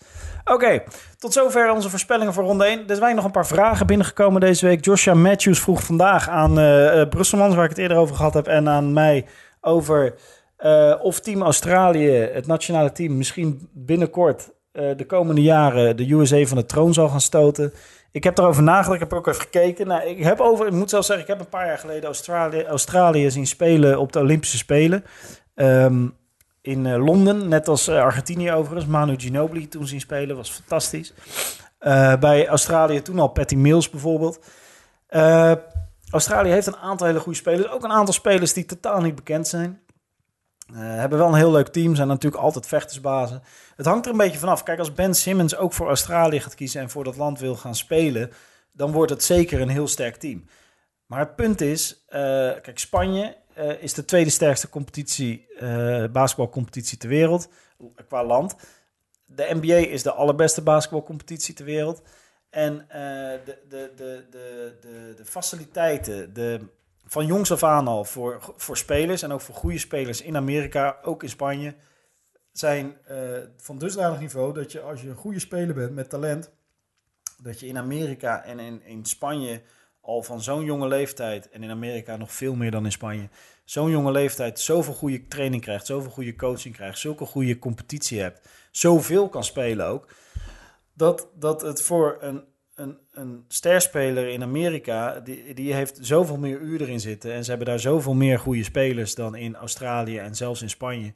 Oké, 0.45 0.83
tot 1.17 1.33
zover 1.33 1.71
onze 1.71 1.89
voorspellingen 1.89 2.33
voor 2.33 2.43
ronde 2.43 2.65
1. 2.65 2.87
Er 2.87 2.95
zijn 2.95 3.15
nog 3.15 3.25
een 3.25 3.31
paar 3.31 3.47
vragen 3.47 3.87
binnengekomen 3.87 4.41
deze 4.41 4.65
week. 4.65 4.85
Joshua 4.85 5.13
Matthews 5.13 5.59
vroeg 5.59 5.83
vandaag 5.83 6.29
aan 6.29 6.59
uh, 6.59 7.07
Brusselmans, 7.09 7.55
waar 7.55 7.63
ik 7.63 7.69
het 7.69 7.79
eerder 7.79 7.97
over 7.97 8.15
gehad 8.15 8.33
heb, 8.33 8.47
en 8.47 8.69
aan 8.69 8.93
mij 8.93 9.25
over 9.61 10.15
of 11.01 11.19
Team 11.19 11.41
Australië, 11.41 12.09
het 12.09 12.47
nationale 12.47 12.91
team, 12.91 13.17
misschien 13.17 13.69
binnenkort 13.73 14.49
de 14.97 15.05
komende 15.07 15.41
jaren 15.41 15.97
de 15.97 16.11
USA 16.11 16.45
van 16.45 16.57
de 16.57 16.65
troon 16.65 16.93
zal 16.93 17.09
gaan 17.09 17.21
stoten. 17.21 17.73
Ik 18.11 18.23
heb 18.23 18.35
daarover 18.35 18.63
nagedacht, 18.63 18.93
ik 19.01 19.09
heb 19.09 19.13
ook 19.13 19.27
even 19.27 19.41
gekeken. 19.41 19.87
Nou, 19.87 20.03
ik, 20.09 20.23
heb 20.23 20.39
over, 20.39 20.67
ik 20.67 20.73
moet 20.73 20.89
zelfs 20.89 21.07
zeggen, 21.07 21.25
ik 21.25 21.31
heb 21.31 21.39
een 21.39 21.49
paar 21.49 21.65
jaar 21.65 21.77
geleden 21.77 22.03
Australië, 22.03 22.63
Australië 22.63 23.31
zien 23.31 23.47
spelen 23.47 23.99
op 23.99 24.11
de 24.11 24.19
Olympische 24.19 24.57
Spelen. 24.57 25.03
Um, 25.55 26.17
in 26.61 26.85
uh, 26.85 27.05
Londen, 27.05 27.47
net 27.47 27.67
als 27.67 27.89
Argentinië 27.89 28.51
overigens. 28.51 28.85
Manu 28.91 29.15
Ginobili 29.17 29.67
toen 29.67 29.87
zien 29.87 29.99
spelen, 29.99 30.35
was 30.35 30.51
fantastisch. 30.51 31.13
bij 32.19 32.47
Australië 32.47 33.01
toen 33.01 33.19
al 33.19 33.27
Patty 33.27 33.55
Mills 33.55 33.89
bijvoorbeeld. 33.89 34.39
Australië 36.09 36.49
heeft 36.49 36.67
een 36.67 36.75
aantal 36.75 37.07
hele 37.07 37.19
goede 37.19 37.37
spelers. 37.37 37.69
Ook 37.71 37.83
een 37.83 37.91
aantal 37.91 38.13
spelers 38.13 38.53
die 38.53 38.65
totaal 38.65 39.01
niet 39.01 39.15
bekend 39.15 39.47
zijn. 39.47 39.79
Uh, 40.73 40.77
hebben 40.79 41.17
wel 41.17 41.27
een 41.27 41.33
heel 41.33 41.51
leuk 41.51 41.67
team, 41.67 41.95
zijn 41.95 42.07
natuurlijk 42.07 42.43
altijd 42.43 42.67
vechtersbazen. 42.67 43.43
Het 43.75 43.85
hangt 43.85 44.05
er 44.05 44.11
een 44.11 44.17
beetje 44.17 44.39
vanaf. 44.39 44.63
Kijk, 44.63 44.79
als 44.79 44.93
Ben 44.93 45.13
Simmons 45.13 45.55
ook 45.55 45.73
voor 45.73 45.87
Australië 45.87 46.39
gaat 46.39 46.55
kiezen 46.55 46.81
en 46.81 46.89
voor 46.89 47.03
dat 47.03 47.15
land 47.15 47.39
wil 47.39 47.55
gaan 47.55 47.75
spelen, 47.75 48.31
dan 48.71 48.91
wordt 48.91 49.11
het 49.11 49.23
zeker 49.23 49.61
een 49.61 49.69
heel 49.69 49.87
sterk 49.87 50.15
team. 50.15 50.45
Maar 51.05 51.19
het 51.19 51.35
punt 51.35 51.61
is, 51.61 52.05
uh, 52.09 52.11
kijk, 52.61 52.79
Spanje 52.79 53.37
uh, 53.57 53.83
is 53.83 53.93
de 53.93 54.05
tweede 54.05 54.29
sterkste 54.29 54.69
competitie, 54.69 55.47
basketbalcompetitie 56.11 56.97
ter 56.97 57.09
wereld, 57.09 57.49
qua 58.07 58.23
land. 58.23 58.55
De 59.25 59.47
NBA 59.61 59.75
is 59.75 60.03
de 60.03 60.11
allerbeste 60.13 60.61
basketbalcompetitie 60.61 61.53
ter 61.53 61.65
wereld. 61.65 62.01
En 62.49 62.85
de, 62.87 63.57
de, 63.69 63.91
de, 63.95 64.25
de, 64.29 64.77
de, 64.81 65.13
de 65.17 65.25
faciliteiten, 65.25 66.33
de 66.33 66.59
van 67.09 67.25
jongs 67.25 67.51
af 67.51 67.63
aan 67.63 67.87
al 67.87 68.05
voor, 68.05 68.53
voor 68.55 68.77
spelers 68.77 69.21
en 69.21 69.31
ook 69.31 69.41
voor 69.41 69.55
goede 69.55 69.77
spelers 69.77 70.21
in 70.21 70.35
Amerika, 70.35 70.97
ook 71.01 71.23
in 71.23 71.29
Spanje, 71.29 71.75
zijn 72.51 72.97
uh, 73.11 73.17
van 73.57 73.77
dusdanig 73.77 74.19
niveau 74.19 74.53
dat 74.53 74.71
je 74.71 74.81
als 74.81 75.01
je 75.01 75.09
een 75.09 75.15
goede 75.15 75.39
speler 75.39 75.75
bent 75.75 75.93
met 75.93 76.09
talent, 76.09 76.51
dat 77.41 77.59
je 77.59 77.67
in 77.67 77.77
Amerika 77.77 78.43
en 78.43 78.59
in, 78.59 78.83
in 78.83 79.05
Spanje 79.05 79.61
al 80.01 80.23
van 80.23 80.41
zo'n 80.41 80.63
jonge 80.63 80.87
leeftijd, 80.87 81.49
en 81.49 81.63
in 81.63 81.69
Amerika 81.69 82.17
nog 82.17 82.31
veel 82.31 82.55
meer 82.55 82.71
dan 82.71 82.85
in 82.85 82.91
Spanje, 82.91 83.29
zo'n 83.63 83.89
jonge 83.89 84.11
leeftijd 84.11 84.59
zoveel 84.59 84.93
goede 84.93 85.27
training 85.27 85.61
krijgt, 85.61 85.85
zoveel 85.85 86.11
goede 86.11 86.35
coaching 86.35 86.75
krijgt, 86.75 86.99
zulke 86.99 87.25
goede 87.25 87.59
competitie 87.59 88.19
hebt, 88.19 88.47
zoveel 88.71 89.29
kan 89.29 89.43
spelen 89.43 89.87
ook, 89.87 90.13
dat, 90.93 91.27
dat 91.35 91.61
het 91.61 91.81
voor 91.81 92.17
een 92.19 92.43
een, 93.19 93.45
sterspeler 93.47 94.27
in 94.27 94.43
Amerika, 94.43 95.19
die, 95.19 95.53
die 95.53 95.73
heeft 95.73 95.97
zoveel 96.01 96.37
meer 96.37 96.59
uur 96.59 96.81
erin 96.81 96.99
zitten. 96.99 97.33
En 97.33 97.43
ze 97.43 97.49
hebben 97.49 97.67
daar 97.67 97.79
zoveel 97.79 98.13
meer 98.13 98.39
goede 98.39 98.63
spelers 98.63 99.15
dan 99.15 99.35
in 99.35 99.55
Australië 99.55 100.17
en 100.17 100.35
zelfs 100.35 100.61
in 100.61 100.69
Spanje. 100.69 101.13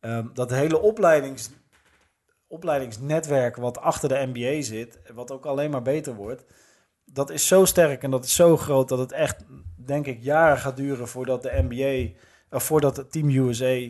Um, 0.00 0.30
dat 0.34 0.50
hele 0.50 0.80
opleidings, 0.80 1.50
opleidingsnetwerk 2.46 3.56
wat 3.56 3.78
achter 3.78 4.08
de 4.08 4.30
NBA 4.32 4.62
zit, 4.62 4.98
wat 5.14 5.30
ook 5.30 5.46
alleen 5.46 5.70
maar 5.70 5.82
beter 5.82 6.14
wordt, 6.14 6.44
dat 7.04 7.30
is 7.30 7.46
zo 7.46 7.64
sterk 7.64 8.02
en 8.02 8.10
dat 8.10 8.24
is 8.24 8.34
zo 8.34 8.56
groot 8.56 8.88
dat 8.88 8.98
het 8.98 9.12
echt, 9.12 9.44
denk 9.76 10.06
ik, 10.06 10.22
jaren 10.22 10.58
gaat 10.58 10.76
duren 10.76 11.08
voordat 11.08 11.42
de 11.42 11.66
NBA, 11.68 12.18
of 12.50 12.64
voordat 12.64 12.96
het 12.96 13.12
Team 13.12 13.28
USA 13.28 13.64
uh, 13.64 13.88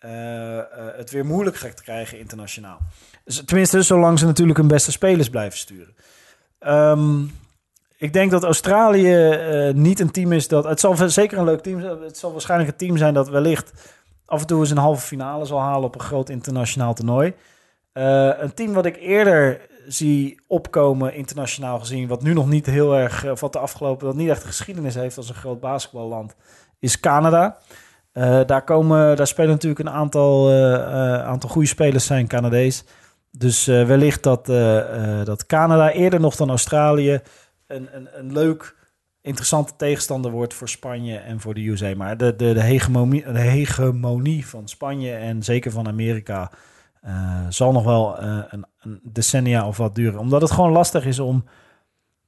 uh, 0.00 0.64
het 0.96 1.10
weer 1.10 1.26
moeilijk 1.26 1.56
gaat 1.56 1.82
krijgen 1.82 2.18
internationaal. 2.18 2.78
Dus, 3.24 3.42
tenminste, 3.44 3.82
zolang 3.82 4.18
ze 4.18 4.26
natuurlijk 4.26 4.58
hun 4.58 4.68
beste 4.68 4.90
spelers 4.90 5.30
blijven 5.30 5.58
sturen. 5.58 5.94
Um, 6.66 7.30
ik 7.96 8.12
denk 8.12 8.30
dat 8.30 8.44
Australië 8.44 9.68
uh, 9.68 9.74
niet 9.74 10.00
een 10.00 10.10
team 10.10 10.32
is 10.32 10.48
dat. 10.48 10.64
Het 10.64 10.80
zal 10.80 10.96
zeker 10.96 11.38
een 11.38 11.44
leuk 11.44 11.60
team 11.60 11.80
zijn. 11.80 12.02
Het 12.02 12.18
zal 12.18 12.32
waarschijnlijk 12.32 12.70
een 12.70 12.76
team 12.76 12.96
zijn 12.96 13.14
dat 13.14 13.28
wellicht 13.28 13.72
af 14.26 14.40
en 14.40 14.46
toe 14.46 14.60
eens 14.60 14.70
een 14.70 14.76
halve 14.76 15.06
finale 15.06 15.44
zal 15.44 15.60
halen 15.60 15.84
op 15.84 15.94
een 15.94 16.00
groot 16.00 16.28
internationaal 16.28 16.94
toernooi. 16.94 17.34
Uh, 17.94 18.30
een 18.38 18.54
team 18.54 18.72
wat 18.72 18.86
ik 18.86 18.96
eerder 18.96 19.60
zie 19.86 20.40
opkomen, 20.46 21.14
internationaal 21.14 21.78
gezien, 21.78 22.08
wat 22.08 22.22
nu 22.22 22.32
nog 22.32 22.48
niet 22.48 22.66
heel 22.66 22.96
erg, 22.96 23.30
of 23.30 23.40
wat 23.40 23.52
de 23.52 23.58
afgelopen, 23.58 24.06
dat 24.06 24.16
niet 24.16 24.28
echt 24.28 24.44
geschiedenis 24.44 24.94
heeft 24.94 25.16
als 25.16 25.28
een 25.28 25.34
groot 25.34 25.60
basketballand, 25.60 26.34
is 26.78 27.00
Canada. 27.00 27.58
Daar, 28.46 28.64
komen, 28.64 29.16
daar 29.16 29.26
spelen 29.26 29.50
natuurlijk 29.50 29.80
een 29.80 29.90
aantal, 29.90 30.52
aantal 31.22 31.50
goede 31.50 31.68
spelers 31.68 32.06
zijn 32.06 32.26
Canadees. 32.26 32.84
Dus 33.38 33.68
uh, 33.68 33.86
wellicht 33.86 34.22
dat, 34.22 34.48
uh, 34.48 35.24
dat 35.24 35.46
Canada 35.46 35.90
eerder 35.90 36.20
nog 36.20 36.36
dan 36.36 36.48
Australië 36.48 37.20
een, 37.66 37.88
een, 37.92 38.08
een 38.12 38.32
leuk, 38.32 38.76
interessante 39.20 39.72
tegenstander 39.76 40.30
wordt 40.30 40.54
voor 40.54 40.68
Spanje 40.68 41.16
en 41.16 41.40
voor 41.40 41.54
de 41.54 41.68
USA. 41.68 41.94
Maar 41.94 42.16
de, 42.16 42.36
de, 42.36 42.52
de, 42.52 42.62
hegemonie, 42.62 43.32
de 43.32 43.38
hegemonie 43.38 44.46
van 44.46 44.68
Spanje 44.68 45.14
en 45.14 45.42
zeker 45.42 45.70
van 45.70 45.86
Amerika 45.86 46.50
zal 47.48 47.72
nog 47.72 47.84
wel 47.84 48.22
een, 48.22 48.66
een, 48.80 49.00
decennia 49.02 49.66
of 49.66 49.76
wat 49.76 49.94
duren. 49.94 50.18
Omdat 50.18 50.40
het 50.40 50.50
gewoon 50.50 50.72
lastig 50.72 51.06
is 51.06 51.18
om 51.18 51.44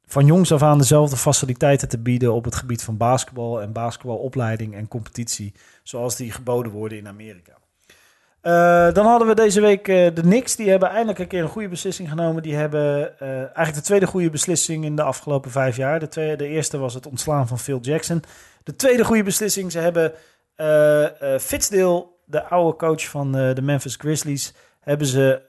van 0.07 0.27
jongs 0.27 0.53
af 0.53 0.63
aan 0.63 0.79
dezelfde 0.79 1.17
faciliteiten 1.17 1.89
te 1.89 1.99
bieden 1.99 2.35
op 2.35 2.45
het 2.45 2.55
gebied 2.55 2.83
van 2.83 2.97
basketbal 2.97 3.63
en 3.63 3.73
basketbalopleiding 3.73 4.75
en 4.75 4.89
competitie, 4.89 5.55
zoals 5.83 6.17
die 6.17 6.33
geboden 6.33 6.73
worden 6.73 6.99
in 6.99 7.09
Amerika. 7.09 7.59
Uh, 8.43 8.93
dan 8.93 9.07
hadden 9.07 9.29
we 9.29 9.35
deze 9.35 9.61
week 9.61 9.89
uh, 9.89 10.15
de 10.15 10.21
Knicks. 10.21 10.57
Die 10.57 10.71
hebben 10.71 10.89
eindelijk 10.89 11.19
een 11.19 11.27
keer 11.27 11.43
een 11.43 11.49
goede 11.49 11.69
beslissing 11.69 12.09
genomen. 12.09 12.43
Die 12.43 12.55
hebben 12.55 13.15
uh, 13.23 13.29
eigenlijk 13.31 13.75
de 13.75 13.81
tweede 13.81 14.07
goede 14.07 14.31
beslissing 14.31 14.85
in 14.85 14.97
de 14.97 15.03
afgelopen 15.03 15.51
vijf 15.51 15.77
jaar. 15.77 16.01
De, 16.01 16.09
tweede, 16.09 16.37
de 16.37 16.47
eerste 16.47 16.79
was 16.79 16.95
het 16.95 17.07
ontslaan 17.07 17.49
van 17.49 17.59
Phil 17.59 17.81
Jackson. 17.81 18.23
De 18.63 18.77
tweede 18.77 19.05
goede 19.05 19.23
beslissing. 19.23 19.73
Ze 19.73 19.79
hebben 19.79 20.13
Fitzdale, 21.41 22.07
de 22.25 22.45
oude 22.45 22.77
coach 22.77 23.09
van 23.09 23.33
de 23.33 23.63
Memphis 23.63 23.97
Grizzlies, 23.97 24.55
hebben 24.81 25.07
ze 25.07 25.43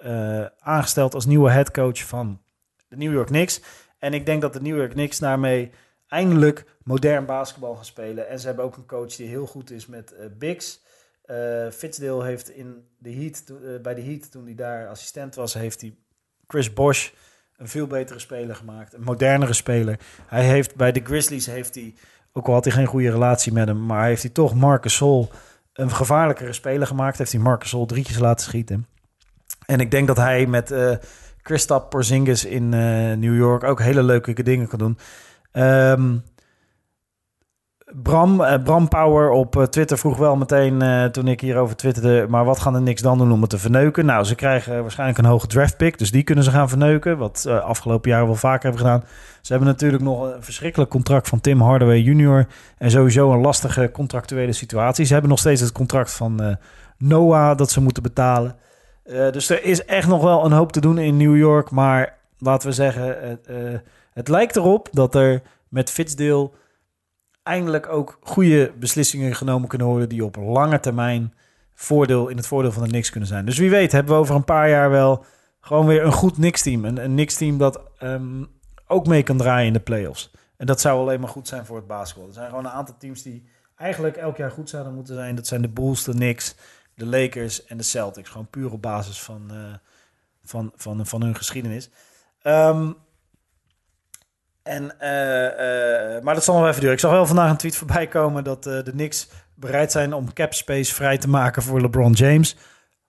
aangesteld 0.60 1.13
als 1.13 1.25
nieuwe 1.25 1.51
headcoach 1.51 1.99
van 1.99 2.41
de 2.88 2.97
New 2.97 3.13
York 3.13 3.27
Knicks. 3.27 3.62
En 3.99 4.13
ik 4.13 4.25
denk 4.25 4.41
dat 4.41 4.54
de 4.54 4.62
New 4.62 4.77
York 4.77 4.91
Knicks 4.91 5.19
daarmee 5.19 5.71
eindelijk 6.08 6.65
modern 6.84 7.25
basketbal 7.25 7.75
gaan 7.75 7.86
spelen. 7.86 8.30
En 8.30 8.39
ze 8.39 8.47
hebben 8.47 8.65
ook 8.65 8.77
een 8.77 8.86
coach 8.86 9.15
die 9.15 9.27
heel 9.27 9.45
goed 9.45 9.71
is 9.71 9.88
met 9.88 10.13
bigs. 10.38 10.82
Uh, 11.32 12.22
heeft 12.24 12.50
in 12.50 12.84
de 12.98 13.13
heat, 13.13 13.44
uh, 13.50 13.82
bij 13.82 13.94
de 13.94 14.02
Heat, 14.02 14.32
toen 14.32 14.46
hij 14.46 14.56
daar 14.56 14.88
assistent 14.88 15.36
was, 15.36 15.54
heeft 15.54 15.82
hij 15.82 15.96
Chris 16.48 16.74
Bosch 16.74 17.10
een 17.58 17.67
veel 17.67 17.88
betere 17.88 18.20
speler 18.20 18.56
gemaakt. 18.56 18.94
Een 18.94 19.04
modernere 19.04 19.54
speler. 19.54 20.00
Hij 20.28 20.46
heeft 20.46 20.76
bij 20.76 20.91
de 20.91 21.02
Grizzlies 21.04 21.46
heeft 21.46 21.76
hij, 21.76 21.94
ook 22.34 22.48
al 22.48 22.54
had 22.54 22.63
hij 22.63 22.74
geen 22.74 22.86
goede 22.86 23.12
relatie 23.12 23.54
met 23.54 23.67
hem, 23.67 23.86
maar 23.86 24.06
heeft 24.06 24.22
hij 24.22 24.32
toch 24.32 24.56
Marcus 24.56 24.96
Sol 24.96 25.32
een 25.74 25.91
gevaarlijkere 25.91 26.54
speler 26.54 26.88
gemaakt. 26.88 27.17
Heeft 27.17 27.32
hij 27.32 27.41
Marcus 27.41 27.70
Sol 27.70 27.86
drietjes 27.86 28.20
laten 28.20 28.46
schieten. 28.46 28.88
En 29.65 29.80
ik 29.80 29.91
denk 29.91 30.08
dat 30.08 30.17
hij 30.17 30.46
met 30.46 30.72
uh, 30.72 30.96
Kristaps 31.41 31.89
Porzingis 31.89 32.46
in 32.46 32.70
New 33.20 33.36
York 33.36 33.63
ook 33.63 33.82
hele 33.82 34.04
leuke 34.04 34.44
dingen 34.44 34.67
kan 34.67 34.80
doen. 34.80 34.98
Um, 35.54 36.24
Bram, 37.93 38.41
uh, 38.41 38.63
Bram 38.63 38.88
Power 38.88 39.30
op 39.30 39.56
uh, 39.56 39.63
Twitter 39.63 39.97
vroeg 39.97 40.17
wel 40.17 40.36
meteen 40.36 40.84
uh, 40.84 41.06
toen 41.06 41.27
ik 41.27 41.41
hierover 41.41 41.75
twitterde... 41.75 42.25
maar 42.30 42.45
wat 42.45 42.60
gaan 42.60 42.73
de 42.73 42.80
niks 42.80 43.01
dan 43.01 43.17
doen 43.17 43.32
om 43.32 43.41
het 43.41 43.49
te 43.49 43.58
verneuken? 43.58 44.06
Nou, 44.06 44.23
ze 44.23 44.36
krijgen 44.36 44.82
waarschijnlijk 44.82 45.19
een 45.19 45.25
hoge 45.25 45.47
draftpick, 45.47 45.97
dus 45.97 46.12
die 46.12 46.23
kunnen 46.23 46.43
ze 46.43 46.51
gaan 46.51 46.69
verneuken. 46.69 47.17
Wat 47.17 47.45
afgelopen 47.45 48.10
jaren 48.10 48.25
wel 48.25 48.36
vaker 48.36 48.63
hebben 48.63 48.82
gedaan. 48.82 49.04
Ze 49.41 49.51
hebben 49.54 49.69
natuurlijk 49.69 50.04
nog 50.04 50.21
een 50.21 50.43
verschrikkelijk 50.43 50.91
contract 50.91 51.30
van 51.30 51.41
Tim 51.41 51.62
Hardaway 51.62 51.99
Jr. 51.99 52.47
En 52.77 52.91
sowieso 52.91 53.32
een 53.32 53.41
lastige 53.41 53.89
contractuele 53.91 54.54
situatie. 54.54 55.06
Ze 55.06 55.12
hebben 55.12 55.30
nog 55.30 55.39
steeds 55.39 55.62
het 55.62 55.71
contract 55.71 56.13
van 56.13 56.58
Noah 56.97 57.58
dat 57.58 57.71
ze 57.71 57.82
moeten 57.82 58.04
betalen. 58.04 58.56
dus 59.32 59.49
er 59.49 59.63
is 59.63 59.86
echt 59.86 60.08
nog 60.08 60.23
wel 60.23 60.45
een 60.45 60.51
hoop 60.51 60.71
te 60.71 60.82
doen 60.82 60.97
in 60.97 61.17
New 61.17 61.38
York. 61.38 61.71
Maar 61.71 62.17
laten 62.38 62.67
we 62.67 62.73
zeggen, 62.73 63.39
het 64.13 64.27
lijkt 64.27 64.56
erop 64.56 64.88
dat 64.91 65.15
er 65.15 65.41
met 65.67 65.89
Fitzdale 65.89 66.49
eindelijk 67.52 67.90
ook 67.90 68.18
goede 68.22 68.74
beslissingen 68.80 69.36
genomen 69.36 69.68
kunnen 69.68 69.88
worden 69.88 70.10
die 70.10 70.26
op 70.26 70.36
lange 70.36 70.80
termijn 70.80 71.34
voordeel 71.74 72.28
in 72.28 72.38
het 72.38 72.48
voordeel 72.48 72.72
van 72.72 72.84
de 72.84 72.90
Knicks 72.90 73.10
kunnen 73.10 73.30
zijn. 73.30 73.46
Dus 73.46 73.58
wie 73.58 73.70
weet 73.70 73.92
hebben 73.92 74.14
we 74.14 74.20
over 74.20 74.36
een 74.36 74.44
paar 74.44 74.70
jaar 74.70 74.90
wel 74.90 75.26
gewoon 75.60 75.86
weer 75.86 76.04
een 76.04 76.12
goed 76.12 76.34
Knicks-team. 76.34 76.86
Een, 76.86 77.04
een 77.04 77.12
Knicks-team 77.12 77.58
dat 77.58 77.82
um, 78.04 78.48
ook 78.88 79.08
mee 79.08 79.24
kan 79.24 79.38
draaien 79.38 79.68
in 79.68 79.74
de 79.74 79.80
playoffs. 79.80 80.32
En 80.58 80.66
dat 80.66 80.82
zou 80.82 81.00
alleen 81.00 81.20
maar 81.20 81.30
goed 81.30 81.48
zijn 81.48 81.66
voor 81.66 81.76
het 81.76 81.88
basketbal. 81.88 82.28
Er 82.28 82.34
zijn 82.34 82.50
gewoon 82.50 82.66
een 82.66 82.72
aantal 82.72 82.96
teams 82.98 83.22
die 83.22 83.50
eigenlijk 83.76 84.18
elk 84.18 84.38
jaar 84.38 84.52
goed 84.52 84.70
zouden 84.70 84.94
moeten 84.94 85.16
zijn. 85.16 85.36
Dat 85.36 85.48
zijn 85.48 85.62
de 85.62 85.70
Bulls, 85.70 86.04
de 86.04 86.36
de 86.96 87.06
Lakers 87.06 87.66
en 87.66 87.78
de 87.78 87.84
Celtics. 87.84 88.30
Gewoon 88.30 88.48
puur 88.50 88.72
op 88.72 88.82
basis 88.82 89.22
van, 89.22 89.50
uh, 89.52 89.58
van, 90.44 90.72
van, 90.76 91.06
van 91.06 91.22
hun 91.22 91.36
geschiedenis. 91.36 91.90
Um, 92.44 92.96
en, 94.71 94.84
uh, 94.84 96.15
uh, 96.15 96.21
maar 96.21 96.34
dat 96.34 96.43
zal 96.43 96.60
nog 96.60 96.67
even 96.67 96.79
duren. 96.79 96.95
Ik 96.95 97.01
zag 97.01 97.12
wel 97.12 97.25
vandaag 97.25 97.49
een 97.49 97.57
tweet 97.57 97.75
voorbij 97.75 98.07
komen 98.07 98.43
dat 98.43 98.67
uh, 98.67 98.84
de 98.84 98.91
Knicks 98.91 99.29
bereid 99.55 99.91
zijn 99.91 100.13
om 100.13 100.34
cap 100.34 100.53
space 100.53 100.93
vrij 100.93 101.17
te 101.17 101.29
maken 101.29 101.62
voor 101.62 101.81
LeBron 101.81 102.12
James. 102.12 102.55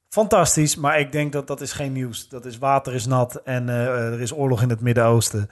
Fantastisch, 0.08 0.76
maar 0.76 1.00
ik 1.00 1.12
denk 1.12 1.32
dat 1.32 1.46
dat 1.46 1.60
is 1.60 1.72
geen 1.72 1.92
nieuws. 1.92 2.28
Dat 2.28 2.44
is 2.44 2.58
water 2.58 2.94
is 2.94 3.06
nat 3.06 3.40
en 3.44 3.68
er 3.68 4.20
is 4.20 4.34
oorlog 4.34 4.62
in 4.62 4.70
het 4.70 4.80
Midden-Oosten. 4.80 5.48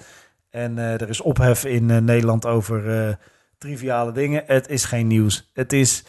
En 0.50 0.78
er 0.78 1.08
is 1.08 1.20
ophef 1.20 1.64
in 1.64 2.04
Nederland 2.04 2.46
over 2.46 3.18
triviale 3.58 4.12
dingen. 4.12 4.42
Het 4.46 4.68
is 4.68 4.84
geen 4.84 5.06
nieuws. 5.06 5.50
Het 5.52 5.72
is... 5.72 6.04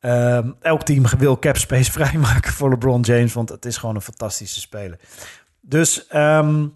Ehm, 0.00 0.50
elk 0.60 0.82
team 0.82 1.04
wil 1.18 1.38
cap 1.38 1.56
space 1.56 1.92
vrijmaken 1.98 2.52
voor 2.52 2.70
LeBron 2.70 3.00
James, 3.00 3.32
want 3.32 3.48
het 3.48 3.64
is 3.64 3.76
gewoon 3.76 3.94
een 3.94 4.00
fantastische 4.00 4.60
speler. 4.60 4.98
Dus 5.60 6.06
um, 6.14 6.74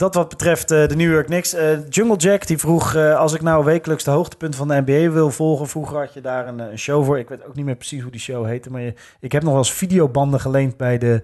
dat 0.00 0.14
wat 0.14 0.28
betreft 0.28 0.72
uh, 0.72 0.86
de 0.86 0.96
New 0.96 1.12
York 1.12 1.26
Knicks. 1.26 1.54
Uh, 1.54 1.88
Jungle 1.88 2.16
Jack 2.16 2.46
die 2.46 2.58
vroeg, 2.58 2.94
uh, 2.94 3.16
als 3.16 3.34
ik 3.34 3.42
nou 3.42 3.64
wekelijks 3.64 4.04
de 4.04 4.10
hoogtepunt 4.10 4.56
van 4.56 4.68
de 4.68 4.82
NBA 4.86 5.10
wil 5.10 5.30
volgen. 5.30 5.68
Vroeger 5.68 5.98
had 5.98 6.14
je 6.14 6.20
daar 6.20 6.48
een, 6.48 6.58
een, 6.58 6.78
show 6.78 7.04
voor. 7.04 7.18
Ik 7.18 7.28
weet 7.28 7.44
ook 7.44 7.54
niet 7.54 7.64
meer 7.64 7.76
precies 7.76 8.02
hoe 8.02 8.10
die 8.10 8.20
show 8.20 8.46
heette. 8.46 8.70
Maar 8.70 8.80
je, 8.80 8.94
ik 9.20 9.32
heb 9.32 9.42
nog 9.42 9.50
wel 9.50 9.60
eens 9.60 9.72
videobanden 9.72 10.40
geleend 10.40 10.76
bij 10.76 10.98
de, 10.98 11.22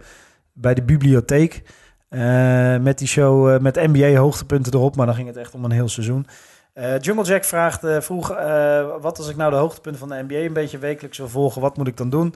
bij 0.53 0.75
de 0.75 0.83
bibliotheek. 0.83 1.63
met 2.81 2.99
die 2.99 3.09
show 3.09 3.61
met 3.61 3.75
NBA 3.75 4.19
hoogtepunten 4.19 4.73
erop. 4.75 4.97
Maar 4.97 5.07
dan 5.07 5.15
ging 5.15 5.29
het 5.29 5.37
echt 5.37 5.55
om 5.55 5.65
een 5.65 5.71
heel 5.71 5.89
seizoen. 5.89 6.27
Jungle 7.01 7.25
Jack 7.25 7.45
vraagt, 7.45 7.87
vroeg, 8.05 8.29
wat 9.01 9.19
als 9.19 9.29
ik 9.29 9.37
nou 9.37 9.51
de 9.51 9.57
hoogtepunten 9.57 10.01
van 10.01 10.09
de 10.09 10.25
NBA 10.29 10.45
een 10.45 10.53
beetje 10.53 10.79
wekelijks 10.79 11.19
wil 11.19 11.29
volgen. 11.29 11.61
Wat 11.61 11.77
moet 11.77 11.87
ik 11.87 11.97
dan 11.97 12.11
doen? 12.11 12.35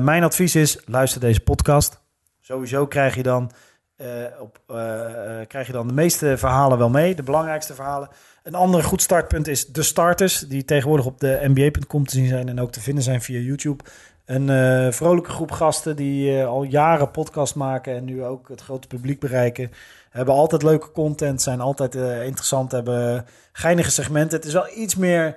mijn 0.00 0.22
advies 0.22 0.54
is, 0.54 0.78
luister 0.86 1.20
deze 1.20 1.40
podcast. 1.40 2.00
Sowieso 2.40 2.86
krijg 2.86 3.14
je 3.14 3.22
dan... 3.22 3.50
Uh, 4.00 4.06
op, 4.40 4.60
uh, 4.70 4.76
uh, 4.76 5.46
krijg 5.46 5.66
je 5.66 5.72
dan 5.72 5.86
de 5.86 5.92
meeste 5.92 6.38
verhalen 6.38 6.78
wel 6.78 6.90
mee, 6.90 7.14
de 7.14 7.22
belangrijkste 7.22 7.74
verhalen. 7.74 8.08
Een 8.42 8.54
ander 8.54 8.84
goed 8.84 9.02
startpunt 9.02 9.48
is 9.48 9.66
de 9.66 9.82
starters, 9.82 10.38
die 10.38 10.64
tegenwoordig 10.64 11.06
op 11.06 11.20
de 11.20 11.40
nba.com 11.42 12.06
te 12.06 12.14
zien 12.14 12.28
zijn 12.28 12.48
en 12.48 12.60
ook 12.60 12.72
te 12.72 12.80
vinden 12.80 13.04
zijn 13.04 13.22
via 13.22 13.38
YouTube. 13.38 13.84
Een 14.24 14.92
vrolijke 14.92 15.30
groep 15.30 15.50
gasten 15.50 15.96
die 15.96 16.44
al 16.44 16.62
jaren 16.62 17.10
podcast 17.10 17.54
maken 17.54 17.94
en 17.96 18.04
nu 18.04 18.24
ook 18.24 18.48
het 18.48 18.60
grote 18.60 18.86
publiek 18.86 19.20
bereiken. 19.20 19.70
Hebben 20.10 20.34
altijd 20.34 20.62
leuke 20.62 20.92
content, 20.92 21.42
zijn 21.42 21.60
altijd 21.60 21.94
interessant, 22.24 22.72
hebben 22.72 23.26
geinige 23.52 23.90
segmenten. 23.90 24.36
Het 24.38 24.46
is 24.46 24.52
wel 24.52 24.68
iets 24.76 24.96
meer 24.96 25.36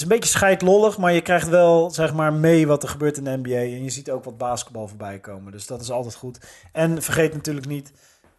is 0.00 0.06
een 0.06 0.18
beetje 0.18 0.36
scheidlollig, 0.36 0.98
maar 0.98 1.12
je 1.12 1.20
krijgt 1.20 1.48
wel 1.48 1.90
zeg 1.90 2.14
maar 2.14 2.32
mee 2.32 2.66
wat 2.66 2.82
er 2.82 2.88
gebeurt 2.88 3.16
in 3.16 3.24
de 3.24 3.36
NBA. 3.36 3.50
En 3.50 3.84
je 3.84 3.90
ziet 3.90 4.10
ook 4.10 4.24
wat 4.24 4.38
basketbal 4.38 4.88
voorbij 4.88 5.18
komen. 5.18 5.52
Dus 5.52 5.66
dat 5.66 5.80
is 5.80 5.90
altijd 5.90 6.14
goed. 6.14 6.40
En 6.72 7.02
vergeet 7.02 7.34
natuurlijk 7.34 7.66
niet 7.66 7.92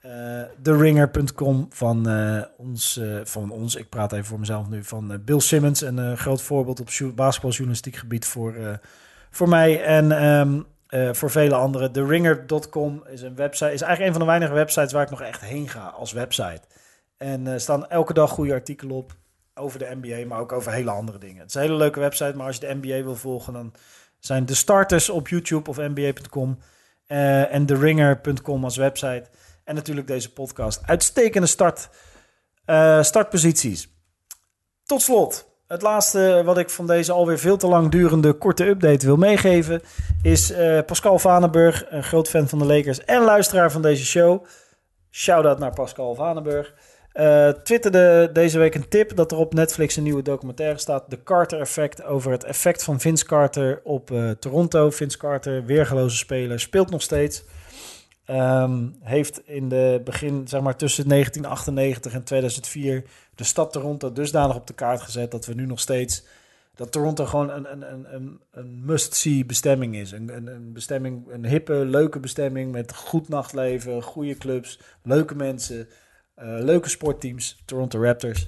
uh, 0.06 0.41
TheRinger.com 0.62 1.67
van, 1.69 2.10
uh, 2.10 2.43
ons, 2.58 2.97
uh, 2.97 3.19
van 3.24 3.52
ons. 3.52 3.76
Ik 3.76 3.89
praat 3.89 4.13
even 4.13 4.26
voor 4.26 4.39
mezelf 4.39 4.69
nu. 4.69 4.84
Van 4.84 5.21
Bill 5.26 5.39
Simmons. 5.39 5.82
Een 5.82 6.17
groot 6.17 6.41
voorbeeld 6.41 6.80
op 6.80 7.15
basketbaljournalistiek 7.15 7.95
gebied 7.95 8.26
voor, 8.26 8.80
voor 9.30 9.50
mij. 9.50 9.84
En 9.84 10.24
um, 10.24 10.65
voor 11.15 11.30
vele 11.30 11.56
anderen. 11.56 11.91
TheRinger.com 11.91 13.04
is 13.10 13.21
een 13.21 13.36
website. 13.36 13.74
Is 13.74 13.82
eigenlijk 13.82 14.02
een 14.02 14.12
van 14.12 14.21
de 14.21 14.32
weinige 14.32 14.54
websites 14.54 14.91
waar 14.91 15.04
ik 15.04 15.10
nog 15.10 15.21
echt 15.21 15.41
heen 15.41 15.69
ga 15.69 15.88
als 15.88 16.12
website. 16.12 16.62
En 17.17 17.47
er 17.47 17.60
staan 17.60 17.89
elke 17.89 18.13
dag 18.13 18.30
goede 18.30 18.54
artikelen 18.54 18.95
op 18.95 19.19
over 19.56 19.80
de 19.80 19.98
NBA, 20.02 20.28
maar 20.28 20.40
ook 20.40 20.52
over 20.52 20.72
hele 20.72 20.92
andere 20.92 21.18
dingen. 21.18 21.40
Het 21.40 21.50
is 21.50 21.56
een 21.56 21.62
hele 21.62 21.76
leuke 21.76 22.00
website, 22.00 22.34
maar 22.36 22.46
als 22.46 22.56
je 22.56 22.68
de 22.68 22.78
NBA 22.82 23.04
wil 23.04 23.16
volgen, 23.16 23.54
dan 23.54 23.74
zijn 24.20 24.46
de 24.46 24.56
starters 24.56 25.10
op 25.10 25.28
YouTube 25.28 25.70
of 25.70 25.78
NBA.com 25.78 26.58
uh, 27.08 27.54
en 27.54 27.66
TheRinger.com 27.66 28.64
als 28.64 28.78
website. 28.78 29.24
En 29.64 29.76
natuurlijk 29.76 30.08
deze 30.08 30.34
podcast. 30.34 30.82
Uitstekende 30.86 31.48
start, 31.48 31.90
uh, 32.66 33.04
startposities. 33.04 33.90
Tot 34.86 35.02
slot, 35.02 35.52
het 35.68 35.82
laatste 35.82 36.42
wat 36.46 36.58
ik 36.58 36.70
van 36.70 36.88
deze 36.88 37.12
alweer 37.12 37.40
veel 37.40 37.58
te 37.58 37.68
lang 37.68 37.92
durende 37.92 38.34
korte 38.34 38.68
update 38.68 39.06
wil 39.06 39.18
meegeven... 39.18 39.82
is 40.22 40.52
uh, 40.52 40.80
Pascal 40.86 41.20
Vanenburg, 41.20 41.86
een 41.90 42.04
groot 42.04 42.30
fan 42.30 42.50
van 42.50 42.60
de 42.60 42.66
Lakers 42.66 43.06
en 43.06 43.22
luisteraar 43.22 43.72
van 43.72 43.82
deze 43.82 44.06
show. 44.06 44.46
Shout-out 45.10 45.60
naar 45.60 45.74
Pascal 45.74 46.16
Vanenburg. 46.16 46.74
Uh, 47.13 47.50
twitterde 47.50 48.30
deze 48.34 48.58
week 48.58 48.76
een 48.76 48.88
tip 48.88 49.15
dat 49.15 49.32
er 49.32 49.38
op 49.38 49.54
Netflix 49.54 49.95
een 49.95 50.04
nieuwe 50.04 50.21
documentaire 50.21 50.78
staat. 50.78 51.10
De 51.10 51.24
Carter 51.24 51.60
Effect 51.60 52.04
over 52.04 52.32
het 52.32 52.43
effect 52.43 52.84
van 52.84 53.00
Vince 53.00 53.26
Carter 53.26 53.82
op 53.84 54.12
uh, 54.12 54.30
Toronto. 54.30 54.89
Vince 54.89 55.17
Carter, 55.17 55.65
weergeloze 55.65 56.17
speler, 56.17 56.60
speelt 56.60 56.89
nog 56.89 57.02
steeds. 57.02 57.43
Um, 58.28 58.95
heeft 59.02 59.41
in 59.47 59.69
de 59.69 60.02
begin, 60.04 60.47
zeg 60.47 60.62
maar 60.62 60.76
tussen 60.76 61.08
1998 61.08 62.13
en 62.13 62.24
2004, 62.24 63.04
de 63.36 63.43
stad 63.43 63.71
Toronto 63.71 64.12
dusdanig 64.12 64.56
op 64.56 64.67
de 64.67 64.74
kaart 64.74 65.02
gezet 65.02 65.32
dat 65.32 65.45
we 65.45 65.54
nu 65.54 65.65
nog 65.65 65.80
steeds. 65.80 66.24
Dat 66.76 66.91
Toronto 66.91 67.26
gewoon 67.26 67.50
een, 67.50 67.71
een, 67.71 68.13
een, 68.13 68.39
een 68.52 68.86
must-see 68.86 69.45
bestemming 69.45 69.95
is. 69.95 70.12
Een, 70.12 70.47
een 70.47 70.74
bestemming, 70.74 71.32
een 71.32 71.45
hippe, 71.45 71.74
leuke 71.74 72.19
bestemming 72.19 72.71
met 72.71 72.95
goed 72.95 73.30
nachtleven, 73.30 74.02
goede 74.04 74.38
clubs, 74.38 74.80
leuke 75.04 75.36
mensen. 75.36 75.88
Uh, 76.41 76.47
leuke 76.63 76.89
sportteams, 76.89 77.62
Toronto 77.65 78.04
Raptors. 78.04 78.47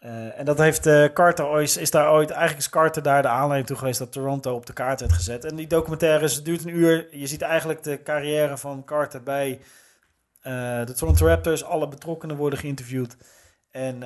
Uh, 0.00 0.38
en 0.38 0.44
dat 0.44 0.58
heeft 0.58 0.86
uh, 0.86 1.04
Carter 1.12 1.46
ooit, 1.46 1.76
is 1.76 1.90
daar 1.90 2.12
ooit, 2.12 2.30
eigenlijk 2.30 2.60
is 2.60 2.70
Carter 2.70 3.02
daar 3.02 3.22
de 3.22 3.28
aanleiding 3.28 3.66
toe 3.66 3.76
geweest 3.76 3.98
dat 3.98 4.12
Toronto 4.12 4.54
op 4.54 4.66
de 4.66 4.72
kaart 4.72 5.00
werd 5.00 5.12
gezet. 5.12 5.44
En 5.44 5.56
die 5.56 5.66
documentaire 5.66 6.24
is, 6.24 6.42
duurt 6.42 6.64
een 6.64 6.76
uur. 6.76 7.08
Je 7.10 7.26
ziet 7.26 7.42
eigenlijk 7.42 7.82
de 7.82 8.02
carrière 8.02 8.56
van 8.56 8.84
Carter 8.84 9.22
bij 9.22 9.60
de 10.84 10.92
Toronto 10.96 11.26
Raptors. 11.26 11.64
Alle 11.64 11.88
betrokkenen 11.88 12.36
worden 12.36 12.58
geïnterviewd. 12.58 13.16
En 13.70 14.02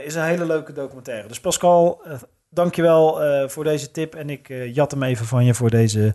is 0.00 0.14
een 0.14 0.24
hele 0.24 0.46
leuke 0.46 0.72
documentaire. 0.72 1.28
Dus 1.28 1.40
Pascal, 1.40 2.02
dankjewel 2.50 3.20
voor 3.48 3.64
deze 3.64 3.90
tip. 3.90 4.14
En 4.14 4.30
ik 4.30 4.48
jat 4.48 4.90
hem 4.90 5.02
even 5.02 5.26
van 5.26 5.44
je 5.44 5.54
voor 5.54 5.70
deze 5.70 6.14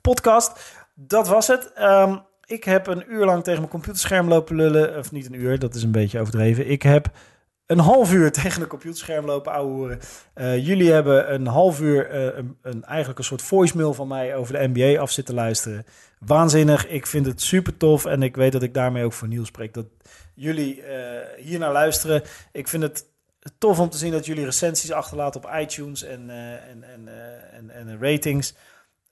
podcast. 0.00 0.74
Dat 0.94 1.28
was 1.28 1.46
het. 1.46 1.72
Um, 1.80 2.22
ik 2.46 2.64
heb 2.64 2.86
een 2.86 3.04
uur 3.08 3.24
lang 3.24 3.44
tegen 3.44 3.58
mijn 3.58 3.72
computerscherm 3.72 4.28
lopen 4.28 4.56
lullen. 4.56 4.98
Of 4.98 5.12
niet 5.12 5.26
een 5.26 5.40
uur, 5.40 5.58
dat 5.58 5.74
is 5.74 5.82
een 5.82 5.90
beetje 5.90 6.20
overdreven. 6.20 6.70
Ik 6.70 6.82
heb 6.82 7.10
een 7.66 7.78
half 7.78 8.12
uur 8.12 8.32
tegen 8.42 8.62
een 8.62 8.68
computerscherm 8.68 9.24
lopen 9.24 9.52
ouwehoeren. 9.52 10.00
Uh, 10.34 10.66
jullie 10.66 10.92
hebben 10.92 11.34
een 11.34 11.46
half 11.46 11.80
uur 11.80 12.14
uh, 12.14 12.36
een, 12.36 12.56
een, 12.62 12.84
eigenlijk 12.84 13.18
een 13.18 13.24
soort 13.24 13.42
voicemail 13.42 13.94
van 13.94 14.08
mij 14.08 14.36
over 14.36 14.52
de 14.52 14.70
NBA 14.72 15.00
af 15.00 15.10
zitten 15.10 15.34
luisteren. 15.34 15.86
Waanzinnig. 16.18 16.88
Ik 16.88 17.06
vind 17.06 17.26
het 17.26 17.42
super 17.42 17.76
tof. 17.76 18.04
En 18.04 18.22
ik 18.22 18.36
weet 18.36 18.52
dat 18.52 18.62
ik 18.62 18.74
daarmee 18.74 19.04
ook 19.04 19.12
voor 19.12 19.28
Niels 19.28 19.48
spreek. 19.48 19.74
Dat 19.74 19.86
jullie 20.34 20.76
uh, 20.76 20.86
hier 21.36 21.58
naar 21.58 21.72
luisteren. 21.72 22.22
Ik 22.52 22.68
vind 22.68 22.82
het 22.82 23.06
tof 23.58 23.78
om 23.78 23.88
te 23.88 23.96
zien 23.96 24.12
dat 24.12 24.26
jullie 24.26 24.44
recensies 24.44 24.92
achterlaten 24.92 25.44
op 25.44 25.50
iTunes 25.60 26.02
en, 26.02 26.30
en, 26.30 26.84
en, 27.52 27.70
en 27.70 27.98
ratings. 28.00 28.54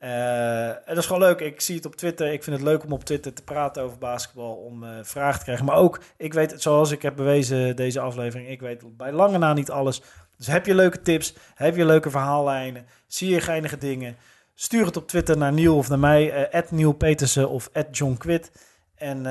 Uh, 0.04 0.68
en 0.68 0.82
dat 0.86 0.96
is 0.96 1.06
gewoon 1.06 1.22
leuk. 1.22 1.40
Ik 1.40 1.60
zie 1.60 1.76
het 1.76 1.86
op 1.86 1.96
Twitter. 1.96 2.32
Ik 2.32 2.42
vind 2.42 2.56
het 2.56 2.64
leuk 2.64 2.84
om 2.84 2.92
op 2.92 3.04
Twitter 3.04 3.32
te 3.32 3.42
praten 3.42 3.82
over 3.82 3.98
basketbal. 3.98 4.54
Om 4.54 4.82
uh, 4.82 4.90
vragen 5.02 5.38
te 5.38 5.44
krijgen. 5.44 5.64
Maar 5.64 5.76
ook, 5.76 6.00
ik 6.16 6.32
weet, 6.32 6.54
zoals 6.56 6.90
ik 6.90 7.02
heb 7.02 7.16
bewezen 7.16 7.76
deze 7.76 8.00
aflevering. 8.00 8.48
Ik 8.48 8.60
weet 8.60 8.96
bij 8.96 9.12
lange 9.12 9.38
na 9.38 9.52
niet 9.52 9.70
alles. 9.70 10.02
Dus 10.36 10.46
heb 10.46 10.66
je 10.66 10.74
leuke 10.74 11.02
tips? 11.02 11.34
Heb 11.54 11.76
je 11.76 11.84
leuke 11.84 12.10
verhaallijnen? 12.10 12.86
Zie 13.06 13.30
je 13.30 13.40
geinige 13.40 13.78
dingen? 13.78 14.16
Stuur 14.54 14.86
het 14.86 14.96
op 14.96 15.08
Twitter 15.08 15.36
naar 15.36 15.52
Niel 15.52 15.76
of 15.76 15.88
naar 15.88 15.98
mij. 15.98 16.50
Uh, 16.62 16.88
Petersen 16.98 17.48
of 17.48 17.70
John 17.90 18.16
Quid. 18.16 18.50
En 18.94 19.22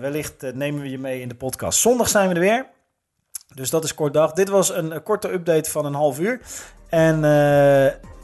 wellicht 0.00 0.54
nemen 0.54 0.82
we 0.82 0.90
je 0.90 0.98
mee 0.98 1.20
in 1.20 1.28
de 1.28 1.34
podcast. 1.34 1.80
Zondag 1.80 2.08
zijn 2.08 2.28
we 2.28 2.34
er 2.34 2.40
weer. 2.40 2.66
Dus 3.54 3.70
dat 3.70 3.84
is 3.84 3.94
kort 3.94 4.12
dag. 4.12 4.32
Dit 4.32 4.48
was 4.48 4.70
een, 4.70 5.02
korte 5.02 5.32
update 5.32 5.70
van 5.70 5.84
een 5.84 5.94
half 5.94 6.18
uur. 6.18 6.40
En 6.88 7.24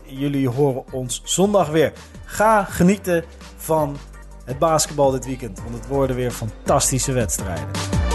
jullie 0.07 0.49
horen 0.49 0.85
ons 0.93 1.21
zondag 1.25 1.69
weer. 1.69 1.93
Ga 2.25 2.65
genieten 2.65 3.25
van 3.57 3.97
het 4.45 4.59
basketbal 4.59 5.11
dit 5.11 5.27
weekend, 5.27 5.63
want 5.63 5.75
het 5.75 5.87
worden 5.87 6.17
weer 6.17 6.31
fantastische 6.31 7.13
wedstrijden. 7.13 8.06